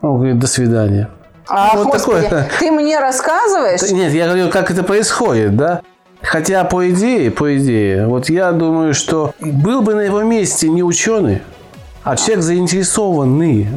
Он 0.00 0.16
говорит, 0.16 0.38
до 0.38 0.46
свидания. 0.46 1.10
А, 1.46 1.76
вот 1.76 1.92
господи, 1.92 2.24
такое. 2.24 2.48
ты 2.58 2.70
мне 2.70 2.98
рассказываешь? 2.98 3.82
Нет, 3.90 4.12
я 4.12 4.26
говорю, 4.26 4.50
как 4.50 4.70
это 4.70 4.82
происходит, 4.82 5.56
да? 5.56 5.82
Хотя, 6.24 6.64
по 6.64 6.90
идее, 6.90 7.30
по 7.30 7.56
идее, 7.56 8.06
вот 8.06 8.28
я 8.28 8.52
думаю, 8.52 8.94
что 8.94 9.34
был 9.40 9.82
бы 9.82 9.94
на 9.94 10.00
его 10.00 10.22
месте 10.22 10.68
не 10.68 10.82
ученый, 10.82 11.42
а 12.02 12.16
человек 12.16 12.42
заинтересованный 12.42 13.68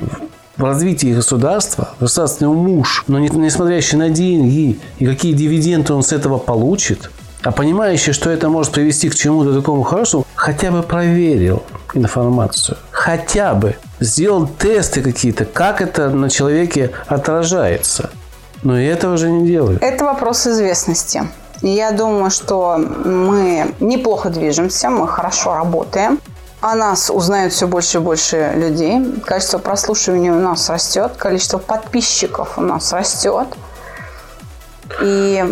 в 0.56 0.64
развитии 0.64 1.14
государства, 1.14 1.90
государственный 2.00 2.52
муж, 2.52 3.04
но 3.08 3.20
не, 3.20 3.30
не 3.30 3.50
смотрящий 3.50 3.98
на 3.98 4.10
деньги 4.10 4.80
и 4.98 5.06
какие 5.06 5.34
дивиденды 5.34 5.94
он 5.94 6.04
с 6.04 6.14
этого 6.14 6.38
получит, 6.38 7.12
а 7.44 7.52
понимающий, 7.52 8.14
что 8.14 8.30
это 8.30 8.50
может 8.50 8.72
привести 8.72 9.10
к 9.10 9.16
чему-то 9.16 9.54
такому 9.54 9.84
хорошему, 9.84 10.26
хотя 10.34 10.72
бы 10.72 10.84
проверил 10.84 11.64
информацию. 11.94 12.78
Хотя 12.92 13.54
бы 13.54 13.76
сделал 14.00 14.48
тесты 14.48 15.02
какие-то, 15.02 15.46
как 15.46 15.82
это 15.82 16.10
на 16.10 16.30
человеке 16.30 16.92
отражается. 17.08 18.10
Но 18.64 18.80
и 18.80 18.86
этого 18.86 19.14
уже 19.14 19.30
не 19.30 19.46
делают. 19.46 19.84
Это 19.84 20.06
вопрос 20.06 20.48
известности. 20.48 21.24
Я 21.62 21.92
думаю, 21.92 22.30
что 22.30 22.78
мы 22.78 23.74
неплохо 23.80 24.30
движемся, 24.30 24.90
мы 24.90 25.08
хорошо 25.08 25.56
работаем. 25.56 26.20
О 26.60 26.76
нас 26.76 27.10
узнают 27.10 27.54
все 27.54 27.68
больше 27.68 27.98
и 27.98 28.02
больше 28.02 28.54
людей. 28.56 29.22
Количество 29.26 29.60
прослушиваний 29.60 30.32
у 30.32 30.40
нас 30.40 30.70
растет, 30.70 31.14
количество 31.18 31.60
подписчиков 31.60 32.58
у 32.58 32.62
нас 32.62 32.94
растет. 32.94 33.48
И, 35.02 35.46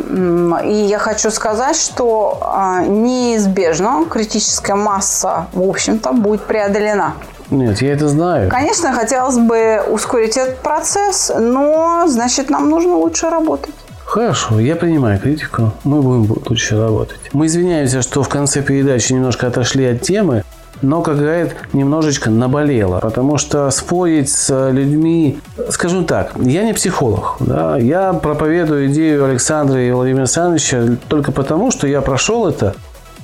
и 0.63 0.73
я 0.73 0.97
хочу 0.97 1.29
сказать, 1.29 1.75
что 1.75 2.39
а, 2.41 2.81
неизбежно 2.81 4.05
критическая 4.09 4.75
масса, 4.75 5.47
в 5.53 5.67
общем-то, 5.67 6.13
будет 6.13 6.43
преодолена. 6.45 7.13
Нет, 7.51 7.81
я 7.81 7.93
это 7.93 8.07
знаю. 8.07 8.49
Конечно, 8.49 8.91
хотелось 8.93 9.37
бы 9.37 9.83
ускорить 9.87 10.37
этот 10.37 10.57
процесс, 10.59 11.31
но, 11.37 12.05
значит, 12.07 12.49
нам 12.49 12.69
нужно 12.69 12.95
лучше 12.95 13.29
работать. 13.29 13.75
Хорошо, 14.15 14.61
я 14.61 14.77
принимаю 14.77 15.19
критику. 15.19 15.73
Мы 15.83 16.01
будем 16.01 16.37
лучше 16.47 16.79
работать. 16.79 17.19
Мы 17.33 17.47
извиняемся, 17.47 18.01
что 18.01 18.23
в 18.23 18.29
конце 18.29 18.61
передачи 18.61 19.11
немножко 19.11 19.47
отошли 19.47 19.83
от 19.83 20.03
темы, 20.03 20.45
но, 20.81 21.01
как 21.01 21.17
говорят, 21.17 21.55
немножечко 21.73 22.29
наболело. 22.29 22.99
Потому 23.01 23.37
что 23.37 23.69
спорить 23.71 24.29
с 24.29 24.69
людьми... 24.71 25.39
Скажу 25.69 26.05
так, 26.05 26.31
я 26.39 26.63
не 26.63 26.71
психолог. 26.71 27.35
Да? 27.41 27.77
Я 27.77 28.13
проповедую 28.13 28.87
идею 28.87 29.25
Александра 29.25 29.83
и 29.83 29.91
Владимира 29.91 30.21
Александровича 30.21 30.95
только 31.09 31.33
потому, 31.33 31.69
что 31.69 31.85
я 31.85 31.99
прошел 31.99 32.47
это 32.47 32.73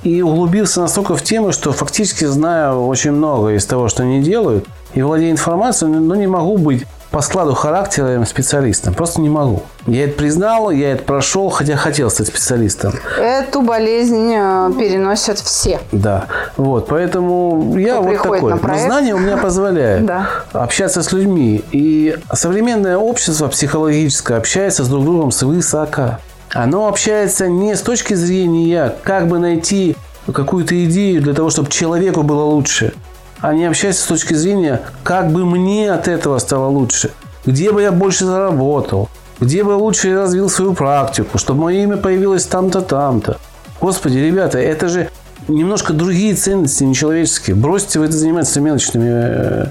и 0.02 0.20
углубился 0.20 0.82
настолько 0.82 1.16
в 1.16 1.22
тему, 1.22 1.52
что 1.52 1.72
фактически 1.72 2.26
знаю 2.26 2.86
очень 2.86 3.12
много 3.12 3.54
из 3.54 3.64
того, 3.64 3.88
что 3.88 4.02
они 4.02 4.20
делают, 4.20 4.66
и 4.92 5.00
владею 5.00 5.30
информацией, 5.30 5.90
но 5.90 6.14
не 6.16 6.26
могу 6.26 6.58
быть 6.58 6.84
по 7.12 7.20
складу 7.20 7.52
характера 7.54 8.24
специалистом. 8.24 8.94
Просто 8.94 9.20
не 9.20 9.28
могу. 9.28 9.62
Я 9.86 10.04
это 10.04 10.16
признал, 10.16 10.70
я 10.70 10.92
это 10.92 11.04
прошел, 11.04 11.50
хотя 11.50 11.76
хотел 11.76 12.10
стать 12.10 12.28
специалистом. 12.28 12.94
Эту 13.18 13.60
болезнь 13.60 14.32
э, 14.34 14.70
переносят 14.78 15.38
все. 15.38 15.78
Да. 15.92 16.26
Вот, 16.56 16.88
поэтому 16.88 17.76
я 17.78 17.96
Кто 17.96 18.02
вот 18.02 18.16
такой. 18.16 18.40
Но 18.54 18.78
знание 18.78 19.14
у 19.14 19.18
меня 19.18 19.36
позволяет 19.42 20.06
Да. 20.06 20.26
общаться 20.52 21.02
с 21.02 21.12
людьми. 21.12 21.62
И 21.70 22.16
современное 22.32 22.96
общество 22.96 23.48
психологическое 23.48 24.38
общается 24.38 24.82
с 24.82 24.88
друг 24.88 25.04
другом 25.04 25.30
свысока. 25.30 26.18
Оно 26.54 26.88
общается 26.88 27.46
не 27.46 27.76
с 27.76 27.82
точки 27.82 28.14
зрения, 28.14 28.94
как 29.02 29.28
бы 29.28 29.38
найти 29.38 29.96
какую-то 30.32 30.82
идею 30.84 31.20
для 31.20 31.34
того, 31.34 31.50
чтобы 31.50 31.70
человеку 31.70 32.22
было 32.22 32.42
лучше. 32.44 32.94
Они 33.42 33.64
общаются 33.64 34.04
с 34.04 34.06
точки 34.06 34.34
зрения, 34.34 34.80
как 35.02 35.32
бы 35.32 35.44
мне 35.44 35.92
от 35.92 36.06
этого 36.06 36.38
стало 36.38 36.68
лучше. 36.68 37.10
Где 37.44 37.72
бы 37.72 37.82
я 37.82 37.90
больше 37.90 38.24
заработал. 38.24 39.08
Где 39.40 39.64
бы 39.64 39.72
я 39.72 39.76
лучше 39.76 40.14
развил 40.14 40.48
свою 40.48 40.74
практику. 40.74 41.38
Чтобы 41.38 41.62
мое 41.62 41.82
имя 41.82 41.96
появилось 41.96 42.46
там-то, 42.46 42.82
там-то. 42.82 43.38
Господи, 43.80 44.18
ребята, 44.18 44.58
это 44.58 44.88
же 44.88 45.10
немножко 45.48 45.92
другие 45.92 46.36
ценности, 46.36 46.84
нечеловеческие. 46.84 47.56
Бросьте 47.56 47.98
вы 47.98 48.04
это 48.04 48.14
заниматься 48.16 48.60
мелочными 48.60 49.10
э, 49.10 49.66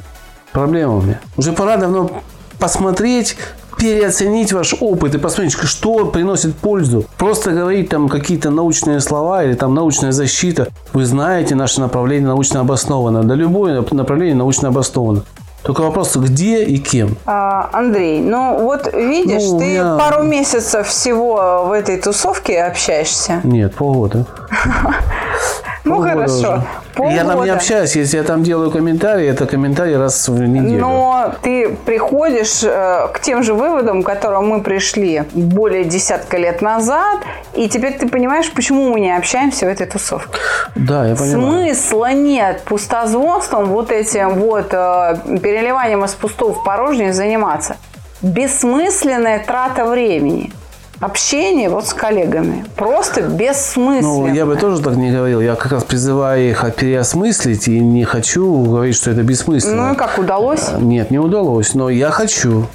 проблемами. 0.52 1.20
Уже 1.38 1.54
пора 1.54 1.78
давно 1.78 2.22
посмотреть, 2.60 3.38
переоценить 3.82 4.54
ваш 4.54 4.76
опыт 4.80 5.16
и 5.16 5.18
посмотреть, 5.18 5.54
что 5.54 6.06
приносит 6.06 6.56
пользу. 6.56 7.06
Просто 7.18 7.50
говорить 7.50 7.90
там 7.90 8.10
какие-то 8.10 8.52
научные 8.52 9.00
слова 9.00 9.44
или 9.44 9.56
там 9.56 9.74
научная 9.74 10.12
защита. 10.12 10.68
Вы 10.94 11.04
знаете, 11.06 11.56
наше 11.56 11.82
направление 11.82 12.28
научно 12.28 12.60
обосновано. 12.60 13.24
Да 13.24 13.34
любое 13.34 13.84
направление 13.92 14.36
научно 14.36 14.68
обосновано. 14.68 15.24
Только 15.64 15.82
вопрос, 15.82 16.16
где 16.16 16.64
и 16.64 16.78
кем. 16.78 17.18
А, 17.26 17.70
Андрей, 17.74 18.20
ну 18.22 18.60
вот 18.64 18.92
видишь, 18.94 19.44
Ну, 19.50 19.60
ты 19.60 19.66
меня- 19.66 19.98
пару 19.98 20.24
месяцев 20.24 20.88
всего 20.88 21.66
в 21.68 21.72
этой 21.72 21.98
тусовке 21.98 22.62
общаешься. 22.64 23.42
Нет, 23.44 23.74
полгода. 23.76 24.26
Ну 25.84 25.96
Полгода 25.96 26.14
хорошо. 26.14 26.38
уже. 26.38 27.12
Я 27.14 27.24
там 27.24 27.28
не 27.28 27.34
полгода. 27.34 27.54
общаюсь, 27.54 27.96
если 27.96 28.18
я 28.18 28.24
там 28.24 28.44
делаю 28.44 28.70
комментарии, 28.70 29.28
это 29.28 29.48
комментарий 29.48 29.98
раз 29.98 30.28
в 30.28 30.40
неделю. 30.40 30.80
Но 30.80 31.34
ты 31.42 31.76
приходишь 31.86 32.62
э, 32.64 33.08
к 33.12 33.20
тем 33.22 33.42
же 33.42 33.54
выводам, 33.56 34.04
к 34.04 34.06
которым 34.06 34.48
мы 34.50 34.62
пришли 34.62 35.24
более 35.34 35.84
десятка 35.84 36.38
лет 36.38 36.62
назад, 36.62 37.20
и 37.56 37.68
теперь 37.68 37.98
ты 37.98 38.08
понимаешь, 38.08 38.52
почему 38.52 38.92
мы 38.92 39.00
не 39.00 39.16
общаемся 39.18 39.66
в 39.66 39.70
этой 39.70 39.88
тусовке. 39.88 40.38
Да, 40.76 41.08
я 41.08 41.16
понимаю. 41.16 41.74
Смысла 41.74 42.14
нет 42.14 42.62
пустозвонством, 42.66 43.66
вот 43.66 43.92
этим 43.92 44.36
вот 44.36 44.68
э, 44.74 45.18
переливанием 45.42 46.06
из 46.06 46.14
пустого 46.14 46.54
в 46.54 46.64
порожнее 46.64 47.14
заниматься. 47.14 47.78
Бессмысленная 48.22 49.44
трата 49.44 49.86
времени. 49.86 50.54
Общение 51.02 51.68
вот 51.68 51.88
с 51.88 51.94
коллегами. 51.96 52.64
Просто 52.76 53.24
бессмысленно. 53.24 54.28
Ну, 54.28 54.34
я 54.34 54.46
бы 54.46 54.56
тоже 54.56 54.84
так 54.84 54.96
не 54.96 55.12
говорил. 55.12 55.42
Я 55.42 55.56
как 55.56 55.72
раз 55.72 55.84
призываю 55.84 56.48
их 56.52 56.64
переосмыслить 56.76 57.68
и 57.68 57.80
не 57.80 58.04
хочу 58.04 58.64
говорить, 58.66 58.96
что 58.96 59.10
это 59.10 59.24
бессмысленно. 59.24 59.88
Ну 59.88 59.94
и 59.94 59.98
как 59.98 60.20
удалось? 60.20 60.70
Нет, 60.80 61.10
не 61.10 61.18
удалось, 61.18 61.74
но 61.74 61.90
я 61.90 62.12
хочу. 62.12 62.68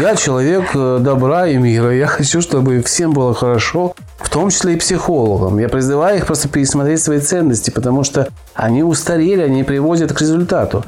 Я 0.00 0.16
человек 0.16 0.70
э, 0.74 0.98
добра 1.02 1.48
и 1.48 1.58
мира. 1.58 1.94
Я 1.94 2.06
хочу, 2.06 2.40
чтобы 2.40 2.80
всем 2.80 3.12
было 3.12 3.34
хорошо, 3.34 3.94
в 4.18 4.30
том 4.30 4.48
числе 4.48 4.72
и 4.72 4.76
психологам. 4.78 5.58
Я 5.58 5.68
призываю 5.68 6.16
их 6.16 6.26
просто 6.26 6.48
пересмотреть 6.48 7.02
свои 7.02 7.20
ценности, 7.20 7.68
потому 7.68 8.04
что 8.04 8.28
они 8.54 8.82
устарели, 8.82 9.42
они 9.42 9.64
приводят 9.64 10.14
к 10.14 10.20
результату. 10.22 10.82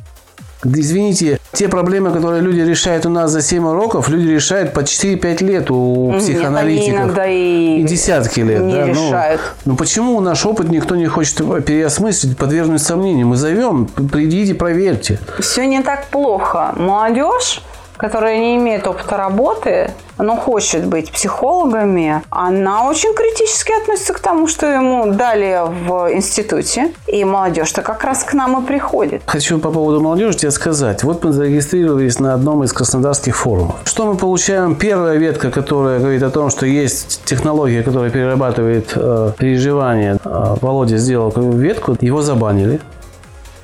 Извините, 0.65 1.39
те 1.53 1.69
проблемы, 1.69 2.11
которые 2.11 2.43
люди 2.43 2.61
решают 2.61 3.07
у 3.07 3.11
нас 3.11 3.31
за 3.31 3.43
7 3.43 3.65
уроков, 3.67 4.09
люди 4.09 4.29
решают 4.29 4.73
по 4.73 4.81
4-5 4.81 5.45
лет 5.45 5.71
у 5.71 6.11
Нет, 6.13 6.23
психоаналитиков. 6.23 6.95
иногда 6.99 7.27
и, 7.27 7.81
И 7.81 7.83
десятки 7.85 8.41
лет, 8.41 8.63
не 8.63 8.75
да. 8.75 8.87
ну, 8.87 8.93
решают. 9.09 9.41
Ну, 9.65 9.77
почему 9.77 10.21
наш 10.21 10.45
опыт 10.47 10.69
никто 10.69 10.97
не 10.97 11.07
хочет 11.07 11.37
переосмыслить, 11.65 12.37
подвергнуть 12.37 12.83
сомнению? 12.83 13.27
Мы 13.29 13.37
зовем, 13.37 13.87
придите, 13.87 14.55
проверьте. 14.55 15.19
Все 15.39 15.67
не 15.67 15.83
так 15.83 16.07
плохо. 16.09 16.73
Молодежь, 16.77 17.63
которая 17.99 18.39
не 18.39 18.57
имеет 18.57 18.87
опыта 18.87 19.17
работы, 19.17 19.91
но 20.19 20.37
хочет 20.37 20.87
быть 20.87 21.13
психологами, 21.13 22.23
она 22.31 22.85
очень 22.85 23.15
критически 23.15 23.73
относится 23.83 24.15
к 24.15 24.21
тому, 24.21 24.47
что 24.47 24.67
ему 24.67 25.13
дали 25.13 25.63
в 25.67 26.13
институте. 26.13 26.93
И 27.07 27.25
молодежь-то 27.25 27.83
как 27.83 28.05
раз 28.05 28.25
к 28.25 28.33
нам 28.35 28.63
и 28.63 28.67
приходит. 28.67 29.23
Хочу 29.27 29.59
по 29.59 29.71
поводу 29.71 30.01
молодежи 30.01 30.39
тебе 30.39 30.51
сказать. 30.51 31.03
Вот 31.05 31.25
мы 31.25 31.33
зарегистрировались 31.33 32.19
на 32.19 32.35
одном 32.35 32.65
из 32.65 32.73
краснодарских 32.73 33.37
форумов. 33.37 33.77
Что 33.85 34.07
мы 34.07 34.17
получаем? 34.17 34.75
Первая 34.77 35.17
ветка, 35.19 35.51
которая 35.51 35.99
говорит 35.99 36.23
о 36.23 36.31
том, 36.31 36.51
что 36.51 36.67
есть 36.67 37.23
технология, 37.25 37.83
которая 37.83 38.11
перерабатывает 38.11 38.93
э, 38.95 39.33
переживания. 39.39 40.19
Э, 40.25 40.57
Володя 40.61 40.97
сделал 40.97 41.31
ветку, 41.31 41.97
его 42.01 42.23
забанили. 42.23 42.81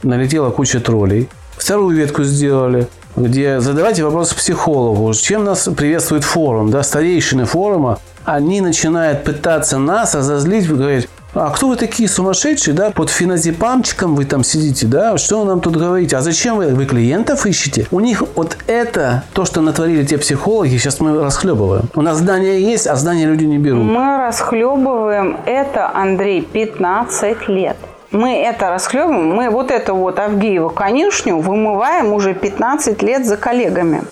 Налетела 0.02 0.50
куча 0.50 0.80
троллей. 0.80 1.28
Вторую 1.56 1.96
ветку 1.96 2.24
сделали, 2.24 2.88
где 3.16 3.60
задавайте 3.60 4.04
вопросы 4.04 4.34
психологу. 4.34 5.12
Чем 5.14 5.44
нас 5.44 5.68
приветствует 5.76 6.24
форум? 6.24 6.70
Да, 6.70 6.82
старейшины 6.82 7.44
форума, 7.44 7.98
они 8.24 8.60
начинают 8.60 9.24
пытаться 9.24 9.78
нас 9.78 10.14
разозлить, 10.14 10.68
говорить, 10.68 11.08
а 11.34 11.50
кто 11.50 11.68
вы 11.68 11.76
такие 11.76 12.08
сумасшедшие, 12.08 12.74
да, 12.74 12.92
под 12.92 13.10
феназепамчиком 13.10 14.14
вы 14.14 14.24
там 14.24 14.44
сидите, 14.44 14.86
да, 14.86 15.18
что 15.18 15.40
вы 15.40 15.46
нам 15.46 15.60
тут 15.60 15.76
говорите, 15.76 16.16
а 16.16 16.20
зачем 16.20 16.56
вы, 16.56 16.68
вы 16.68 16.86
клиентов 16.86 17.44
ищете? 17.44 17.88
У 17.90 17.98
них 17.98 18.22
вот 18.36 18.56
это, 18.68 19.24
то, 19.32 19.44
что 19.44 19.60
натворили 19.60 20.04
те 20.04 20.16
психологи, 20.16 20.76
сейчас 20.76 21.00
мы 21.00 21.20
расхлебываем. 21.20 21.88
У 21.96 22.02
нас 22.02 22.18
здания 22.18 22.60
есть, 22.60 22.86
а 22.86 22.94
здания 22.94 23.26
люди 23.26 23.44
не 23.44 23.58
берут. 23.58 23.82
Мы 23.84 24.26
расхлебываем 24.26 25.38
это, 25.44 25.90
Андрей, 25.92 26.40
15 26.40 27.48
лет. 27.48 27.76
Мы 28.14 28.36
это 28.36 28.70
расхлебываем, 28.70 29.34
мы 29.34 29.50
вот 29.50 29.70
эту 29.72 29.96
вот 29.96 30.20
Авгиеву 30.20 30.70
конюшню 30.70 31.38
вымываем 31.38 32.12
уже 32.12 32.32
15 32.32 33.02
лет 33.02 33.26
за 33.26 33.36
коллегами. 33.36 34.04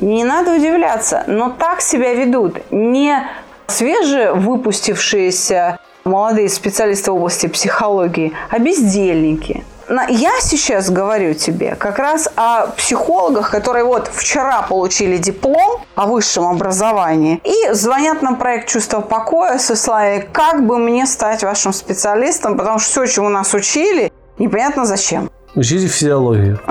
Не 0.00 0.24
надо 0.24 0.54
удивляться, 0.54 1.24
но 1.26 1.50
так 1.50 1.82
себя 1.82 2.14
ведут 2.14 2.62
не 2.70 3.28
свежевыпустившиеся 3.66 5.78
молодые 6.04 6.48
специалисты 6.48 7.12
в 7.12 7.16
области 7.16 7.46
психологии, 7.46 8.32
а 8.48 8.58
бездельники. 8.58 9.66
Я 9.88 10.32
сейчас 10.40 10.90
говорю 10.90 11.34
тебе 11.34 11.74
как 11.74 11.98
раз 11.98 12.28
о 12.36 12.68
психологах, 12.68 13.50
которые 13.50 13.84
вот 13.84 14.08
вчера 14.12 14.62
получили 14.62 15.16
диплом 15.16 15.82
о 15.94 16.06
высшем 16.06 16.46
образовании 16.46 17.40
и 17.44 17.72
звонят 17.72 18.22
на 18.22 18.34
проект 18.34 18.68
«Чувство 18.68 19.00
покоя» 19.00 19.58
со 19.58 19.76
словами 19.76 20.26
«Как 20.32 20.66
бы 20.66 20.78
мне 20.78 21.06
стать 21.06 21.42
вашим 21.42 21.72
специалистом?» 21.72 22.56
Потому 22.56 22.78
что 22.78 22.90
все, 22.90 23.06
чему 23.14 23.28
нас 23.28 23.54
учили, 23.54 24.12
непонятно 24.38 24.84
зачем. 24.84 25.30
Учите 25.54 25.86
физиологию. 25.86 26.60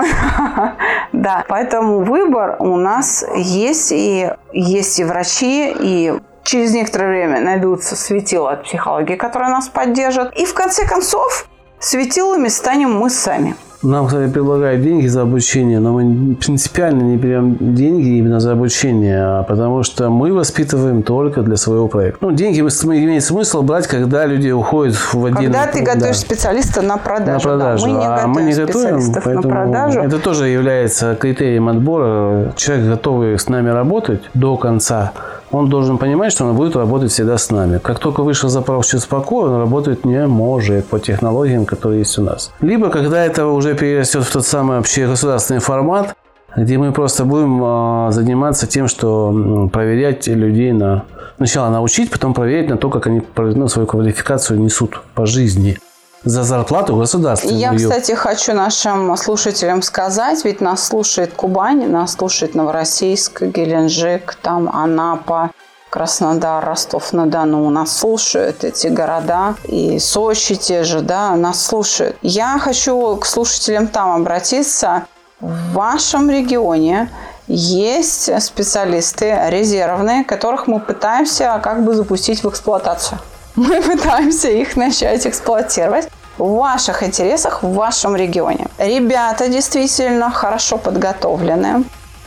Да, 1.12 1.44
поэтому 1.46 2.00
выбор 2.00 2.56
у 2.58 2.76
нас 2.76 3.24
есть, 3.36 3.92
и 3.92 4.30
есть 4.52 4.98
и 4.98 5.04
врачи, 5.04 5.72
и 5.78 6.14
через 6.42 6.72
некоторое 6.72 7.08
время 7.08 7.40
найдутся 7.40 7.96
светила 7.96 8.52
от 8.52 8.64
психологии, 8.64 9.14
которые 9.14 9.50
нас 9.50 9.68
поддержат. 9.68 10.34
И 10.36 10.46
в 10.46 10.54
конце 10.54 10.86
концов 10.86 11.46
светилами 11.82 12.48
станем 12.48 12.92
мы 12.92 13.10
сами. 13.10 13.54
Нам, 13.82 14.06
кстати, 14.06 14.30
предлагают 14.30 14.82
деньги 14.82 15.08
за 15.08 15.22
обучение, 15.22 15.80
но 15.80 15.92
мы 15.92 16.36
принципиально 16.36 17.02
не 17.02 17.16
берем 17.16 17.56
деньги 17.58 18.18
именно 18.18 18.38
за 18.38 18.52
обучение, 18.52 19.24
а 19.24 19.42
потому 19.42 19.82
что 19.82 20.08
мы 20.08 20.32
воспитываем 20.32 21.02
только 21.02 21.42
для 21.42 21.56
своего 21.56 21.88
проекта. 21.88 22.24
Ну, 22.24 22.30
деньги 22.30 22.60
имеет 22.60 23.24
смысл 23.24 23.62
брать, 23.62 23.88
когда 23.88 24.24
люди 24.24 24.50
уходят 24.50 24.94
в 24.94 25.24
отдельный... 25.24 25.52
Когда 25.52 25.66
ты 25.66 25.84
да, 25.84 25.94
готовишь 25.94 26.18
специалиста 26.18 26.80
на 26.80 26.96
продажу. 26.96 27.48
на 27.48 27.56
продажу, 27.56 27.86
Да, 27.86 27.92
мы 27.92 27.98
не 27.98 28.04
а 28.04 28.10
готовим 28.10 28.32
мы 28.32 28.42
не 28.42 28.54
готовим, 28.54 29.12
поэтому 29.24 29.48
на 29.48 29.62
продажу. 29.62 30.00
это 30.00 30.18
тоже 30.20 30.46
является 30.48 31.16
критерием 31.16 31.68
отбора. 31.68 32.52
Человек, 32.54 32.86
готовый 32.86 33.36
с 33.36 33.48
нами 33.48 33.70
работать 33.70 34.22
до 34.34 34.56
конца, 34.56 35.12
он 35.52 35.68
должен 35.68 35.98
понимать, 35.98 36.32
что 36.32 36.44
он 36.44 36.56
будет 36.56 36.74
работать 36.74 37.12
всегда 37.12 37.38
с 37.38 37.50
нами. 37.50 37.78
Как 37.78 37.98
только 37.98 38.22
вышел 38.22 38.48
запрос 38.48 38.88
через 38.88 39.06
покой, 39.06 39.50
он 39.50 39.58
работать 39.58 40.04
не 40.04 40.26
может 40.26 40.86
по 40.86 40.98
технологиям, 40.98 41.66
которые 41.66 42.00
есть 42.00 42.18
у 42.18 42.22
нас. 42.22 42.52
Либо, 42.60 42.88
когда 42.88 43.24
это 43.24 43.46
уже 43.46 43.74
перерастет 43.74 44.24
в 44.24 44.32
тот 44.32 44.46
самый 44.46 44.78
общегосударственный 44.78 45.60
формат, 45.60 46.16
где 46.56 46.78
мы 46.78 46.92
просто 46.92 47.24
будем 47.24 47.60
а, 47.62 48.10
заниматься 48.10 48.66
тем, 48.66 48.88
что 48.88 49.68
проверять 49.72 50.26
людей 50.26 50.72
на... 50.72 51.04
Сначала 51.36 51.70
научить, 51.70 52.10
потом 52.10 52.34
проверять 52.34 52.68
на 52.68 52.76
то, 52.76 52.90
как 52.90 53.06
они 53.06 53.22
ну, 53.36 53.68
свою 53.68 53.86
квалификацию 53.86 54.60
несут 54.60 55.02
по 55.14 55.26
жизни. 55.26 55.78
За 56.24 56.44
зарплату 56.44 56.96
государственную. 56.96 57.58
Я, 57.58 57.74
кстати, 57.74 58.12
хочу 58.12 58.52
нашим 58.52 59.16
слушателям 59.16 59.82
сказать, 59.82 60.44
ведь 60.44 60.60
нас 60.60 60.86
слушает 60.86 61.32
Кубань, 61.34 61.88
нас 61.88 62.12
слушает 62.12 62.54
Новороссийск, 62.54 63.42
Геленджик, 63.42 64.36
там 64.40 64.68
Анапа, 64.68 65.50
Краснодар, 65.90 66.64
Ростов-на-Дону. 66.64 67.68
Нас 67.70 67.96
слушают 67.96 68.62
эти 68.62 68.86
города, 68.86 69.56
и 69.64 69.98
Сочи 69.98 70.54
те 70.54 70.84
же, 70.84 71.00
да, 71.00 71.34
нас 71.34 71.66
слушают. 71.66 72.16
Я 72.22 72.58
хочу 72.60 73.16
к 73.16 73.26
слушателям 73.26 73.88
там 73.88 74.12
обратиться. 74.12 75.06
В 75.40 75.72
вашем 75.72 76.30
регионе 76.30 77.10
есть 77.48 78.30
специалисты 78.40 79.36
резервные, 79.48 80.22
которых 80.24 80.68
мы 80.68 80.78
пытаемся 80.78 81.60
как 81.62 81.84
бы 81.84 81.94
запустить 81.94 82.44
в 82.44 82.48
эксплуатацию. 82.48 83.18
Мы 83.56 83.82
пытаемся 83.82 84.48
их 84.48 84.76
начать 84.76 85.26
эксплуатировать 85.26 86.08
в 86.38 86.56
ваших 86.56 87.02
интересах, 87.02 87.62
в 87.62 87.72
вашем 87.74 88.16
регионе. 88.16 88.66
Ребята 88.78 89.48
действительно 89.48 90.30
хорошо 90.30 90.78
подготовлены. 90.78 91.84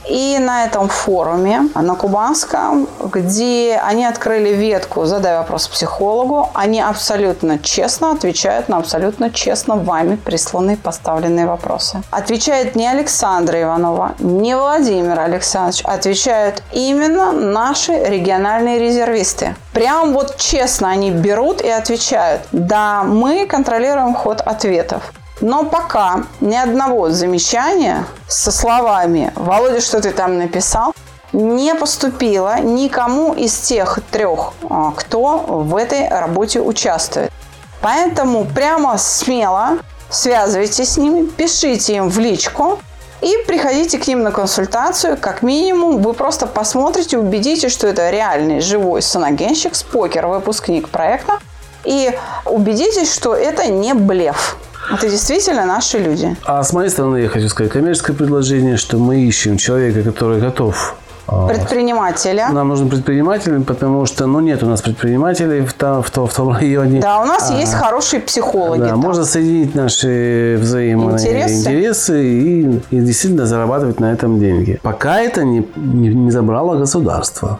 И 0.09 0.37
на 0.39 0.65
этом 0.65 0.87
форуме, 0.87 1.69
на 1.73 1.95
Кубанском, 1.95 2.87
где 3.03 3.81
они 3.83 4.05
открыли 4.05 4.49
ветку 4.49 5.05
«Задай 5.05 5.37
вопрос 5.37 5.67
психологу», 5.67 6.49
они 6.53 6.79
абсолютно 6.81 7.57
честно 7.59 8.11
отвечают 8.11 8.69
на 8.69 8.77
абсолютно 8.77 9.31
честно 9.31 9.75
вами 9.75 10.15
присланные 10.15 10.77
поставленные 10.77 11.47
вопросы. 11.47 12.01
Отвечает 12.11 12.75
не 12.75 12.87
Александра 12.87 13.61
Иванова, 13.61 14.13
не 14.19 14.55
Владимир 14.55 15.19
Александрович, 15.19 15.81
отвечают 15.83 16.61
именно 16.71 17.31
наши 17.31 17.93
региональные 17.93 18.79
резервисты. 18.79 19.55
Прям 19.73 20.13
вот 20.13 20.37
честно 20.37 20.89
они 20.89 21.11
берут 21.11 21.61
и 21.61 21.69
отвечают. 21.69 22.43
Да, 22.51 23.03
мы 23.03 23.47
контролируем 23.47 24.13
ход 24.13 24.41
ответов. 24.41 25.13
Но 25.45 25.63
пока 25.63 26.23
ни 26.41 26.55
одного 26.55 27.11
замечания 27.11 28.07
со 28.27 28.51
словами 28.51 29.31
«Володя, 29.35 29.79
что 29.79 30.01
ты 30.01 30.09
там 30.09 30.39
написал?» 30.39 30.91
не 31.33 31.75
поступило 31.75 32.59
никому 32.61 33.35
из 33.35 33.55
тех 33.55 33.99
трех, 34.09 34.53
а, 34.67 34.91
кто 34.97 35.37
в 35.37 35.75
этой 35.75 36.09
работе 36.09 36.61
участвует. 36.61 37.31
Поэтому 37.79 38.45
прямо 38.45 38.97
смело 38.97 39.77
связывайтесь 40.09 40.93
с 40.93 40.97
ними, 40.97 41.27
пишите 41.27 41.97
им 41.97 42.09
в 42.09 42.17
личку 42.17 42.79
и 43.21 43.37
приходите 43.45 43.99
к 43.99 44.07
ним 44.07 44.23
на 44.23 44.31
консультацию. 44.31 45.15
Как 45.15 45.43
минимум, 45.43 46.01
вы 46.01 46.13
просто 46.13 46.47
посмотрите, 46.47 47.19
убедитесь, 47.19 47.71
что 47.71 47.85
это 47.85 48.09
реальный 48.09 48.61
живой 48.61 49.03
саногенщик, 49.03 49.75
спокер, 49.75 50.25
выпускник 50.25 50.89
проекта. 50.89 51.37
И 51.83 52.17
убедитесь, 52.45 53.13
что 53.13 53.35
это 53.35 53.67
не 53.67 53.93
блеф. 53.93 54.57
Это 54.91 55.09
действительно 55.09 55.65
наши 55.65 55.97
люди. 55.97 56.35
А 56.45 56.63
с 56.63 56.73
моей 56.73 56.89
стороны 56.89 57.17
я 57.17 57.29
хочу 57.29 57.49
сказать 57.49 57.71
коммерческое 57.71 58.15
предложение, 58.15 58.77
что 58.77 58.97
мы 58.97 59.21
ищем 59.21 59.57
человека, 59.57 60.03
который 60.03 60.39
готов 60.39 60.95
а, 61.27 61.47
Предпринимателя. 61.47 62.49
Нам 62.51 62.67
нужен 62.67 62.89
предприниматель, 62.89 63.63
потому 63.63 64.05
что 64.05 64.27
ну, 64.27 64.41
нет 64.41 64.61
у 64.61 64.67
нас 64.67 64.81
предпринимателей 64.81 65.61
в, 65.65 65.73
том, 65.73 66.03
в, 66.03 66.11
том, 66.11 66.27
в 66.27 66.33
том 66.33 66.51
районе. 66.51 67.01
Да, 67.01 67.21
у 67.21 67.25
нас 67.25 67.49
а, 67.49 67.55
есть 67.55 67.73
хорошие 67.73 68.21
психологи. 68.21 68.81
Да, 68.81 68.89
там. 68.89 68.99
можно 68.99 69.25
соединить 69.25 69.73
наши 69.73 70.57
взаимные 70.61 71.17
интересы, 71.17 71.53
интересы 71.53 72.23
и, 72.23 72.81
и 72.91 72.99
действительно 72.99 73.47
зарабатывать 73.47 73.99
на 73.99 74.13
этом 74.13 74.39
деньги. 74.39 74.79
Пока 74.83 75.19
это 75.19 75.43
не, 75.43 75.67
не, 75.75 76.09
не 76.09 76.31
забрало 76.31 76.77
государство. 76.77 77.59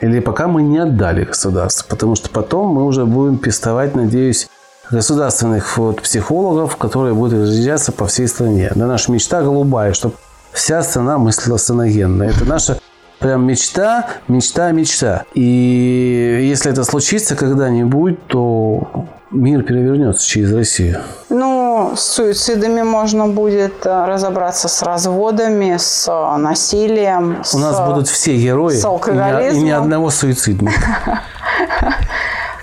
Или 0.00 0.20
пока 0.20 0.46
мы 0.46 0.62
не 0.62 0.78
отдали 0.78 1.24
государству. 1.24 1.86
Потому 1.88 2.14
что 2.14 2.28
потом 2.30 2.68
мы 2.68 2.84
уже 2.84 3.06
будем 3.06 3.38
пестовать, 3.38 3.94
надеюсь, 3.94 4.48
государственных 4.90 5.78
вот 5.78 6.02
психологов, 6.02 6.76
которые 6.76 7.14
будут 7.14 7.40
разъезжаться 7.42 7.92
по 7.92 8.06
всей 8.06 8.28
стране. 8.28 8.70
Да, 8.74 8.86
наша 8.86 9.12
мечта 9.12 9.42
голубая, 9.42 9.92
чтобы 9.92 10.14
вся 10.52 10.82
страна 10.82 11.18
мыслила 11.18 11.56
саногенно. 11.56 12.24
Это 12.24 12.44
наша 12.44 12.78
прям 13.18 13.46
мечта, 13.46 14.06
мечта, 14.28 14.72
мечта. 14.72 15.24
И 15.34 16.46
если 16.48 16.72
это 16.72 16.84
случится 16.84 17.36
когда-нибудь, 17.36 18.26
то 18.26 19.06
мир 19.30 19.62
перевернется 19.62 20.26
через 20.26 20.52
Россию. 20.52 21.00
Ну, 21.28 21.92
с 21.96 22.00
суицидами 22.00 22.82
можно 22.82 23.28
будет 23.28 23.86
э, 23.86 24.04
разобраться, 24.06 24.68
с 24.68 24.82
разводами, 24.82 25.76
с 25.78 26.08
э, 26.08 26.36
насилием. 26.38 27.40
У 27.40 27.44
с, 27.44 27.54
нас 27.54 27.80
будут 27.80 28.08
все 28.08 28.36
герои, 28.36 28.74
с 28.74 28.84
алкоголизмом. 28.84 29.52
И 29.52 29.56
ни, 29.56 29.60
и 29.60 29.62
ни 29.66 29.70
одного 29.70 30.10
суицидника. 30.10 30.80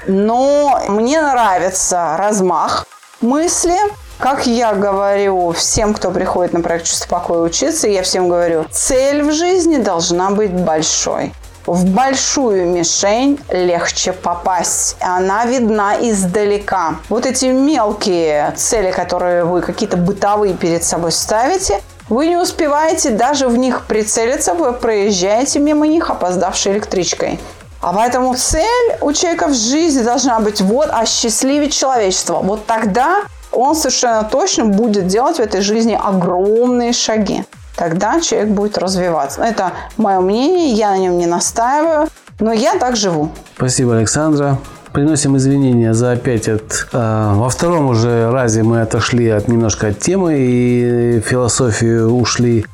но 0.08 0.82
мне 0.88 1.22
нравится 1.22 2.16
размах 2.18 2.86
мысли. 3.22 3.76
Как 4.20 4.48
я 4.48 4.74
говорю 4.74 5.52
всем, 5.52 5.94
кто 5.94 6.10
приходит 6.10 6.54
на 6.54 6.62
проект 6.62 6.86
«Чувство 6.88 7.08
покоя» 7.08 7.42
учиться, 7.42 7.88
я 7.88 8.02
всем 8.02 8.30
говорю, 8.30 8.66
цель 8.72 9.22
в 9.22 9.32
жизни 9.32 9.78
должна 9.78 10.32
быть 10.32 10.52
большой. 10.52 11.34
В 11.68 11.86
большую 11.86 12.66
мишень 12.66 13.40
легче 13.50 14.14
попасть. 14.14 14.96
Она 15.02 15.46
видна 15.46 15.98
издалека. 16.00 16.96
Вот 17.10 17.26
эти 17.26 17.46
мелкие 17.46 18.54
цели, 18.56 18.90
которые 18.90 19.44
вы 19.44 19.62
какие-то 19.62 19.98
бытовые 19.98 20.56
перед 20.56 20.84
собой 20.84 21.12
ставите, 21.12 21.82
вы 22.10 22.28
не 22.28 22.38
успеваете 22.38 23.10
даже 23.10 23.50
в 23.50 23.58
них 23.58 23.86
прицелиться, 23.86 24.54
вы 24.54 24.72
проезжаете 24.72 25.60
мимо 25.60 25.88
них, 25.88 26.10
опоздавшей 26.10 26.72
электричкой. 26.72 27.38
А 27.82 27.94
поэтому 27.94 28.36
цель 28.36 28.96
у 29.02 29.14
человека 29.14 29.48
в 29.48 29.54
жизни 29.54 30.02
должна 30.02 30.40
быть 30.40 30.62
вот 30.62 30.90
осчастливить 30.92 31.74
человечество. 31.74 32.40
Вот 32.42 32.66
тогда 32.66 33.24
он 33.52 33.76
совершенно 33.76 34.24
точно 34.24 34.66
будет 34.66 35.08
делать 35.08 35.38
в 35.38 35.40
этой 35.40 35.62
жизни 35.62 36.00
огромные 36.02 36.94
шаги. 36.94 37.44
Тогда 37.76 38.20
человек 38.20 38.50
будет 38.50 38.78
развиваться. 38.78 39.44
Это 39.44 39.72
мое 39.98 40.20
мнение, 40.20 40.72
я 40.72 40.92
на 40.92 40.98
нем 40.98 41.18
не 41.18 41.28
настаиваю, 41.28 42.08
но 42.40 42.52
я 42.52 42.76
так 42.78 42.96
живу. 42.96 43.30
Спасибо, 43.56 43.98
Александра. 43.98 44.58
Приносим 44.94 45.38
извинения 45.38 45.94
за 45.94 46.14
опять 46.14 46.48
от... 46.48 46.88
Э, 46.92 47.34
во 47.36 47.50
втором 47.50 47.90
уже 47.90 48.32
разе 48.32 48.64
мы 48.64 48.82
отошли 48.82 49.30
от 49.30 49.48
немножко 49.48 49.88
от 49.88 50.00
темы 50.00 50.38
и 50.40 51.22
философию 51.22 52.10
ушли 52.16 52.66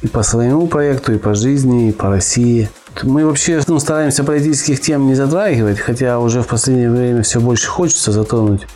и 0.00 0.08
по 0.08 0.22
своему 0.22 0.68
проекту, 0.68 1.12
и 1.12 1.18
по 1.18 1.34
жизни, 1.34 1.90
и 1.90 1.92
по 1.92 2.08
России. 2.08 2.70
Мы 3.04 3.26
вообще 3.26 3.60
ну, 3.66 3.78
стараемся 3.78 4.24
политических 4.24 4.80
тем 4.80 5.06
не 5.06 5.14
затрагивать, 5.14 5.78
хотя 5.78 6.18
уже 6.18 6.42
в 6.42 6.46
последнее 6.46 6.90
время 6.90 7.22
все 7.22 7.40
больше 7.40 7.68
хочется 7.68 8.12
затронуть. 8.12 8.66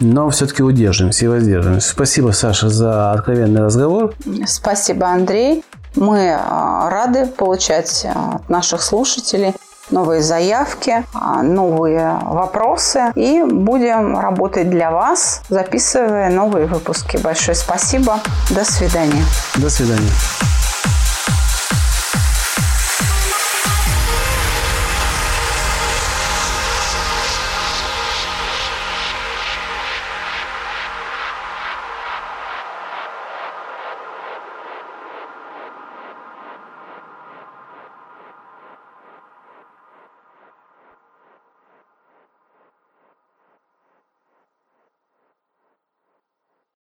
Но 0.00 0.28
все-таки 0.30 0.62
удерживаемся 0.62 1.24
и 1.24 1.28
воздерживаемся. 1.28 1.88
Спасибо, 1.88 2.32
Саша, 2.32 2.68
за 2.68 3.12
откровенный 3.12 3.62
разговор. 3.62 4.14
Спасибо, 4.46 5.08
Андрей. 5.08 5.64
Мы 5.94 6.32
а, 6.32 6.90
рады 6.90 7.26
получать 7.26 8.04
а, 8.04 8.36
от 8.36 8.48
наших 8.48 8.82
слушателей 8.82 9.54
новые 9.90 10.22
заявки, 10.22 11.04
а, 11.12 11.42
новые 11.42 12.18
вопросы 12.22 13.12
и 13.14 13.42
будем 13.42 14.18
работать 14.18 14.70
для 14.70 14.90
вас, 14.90 15.42
записывая 15.48 16.30
новые 16.30 16.66
выпуски. 16.66 17.16
Большое 17.18 17.54
спасибо. 17.54 18.20
До 18.50 18.64
свидания. 18.64 19.24
До 19.56 19.70
свидания. 19.70 20.10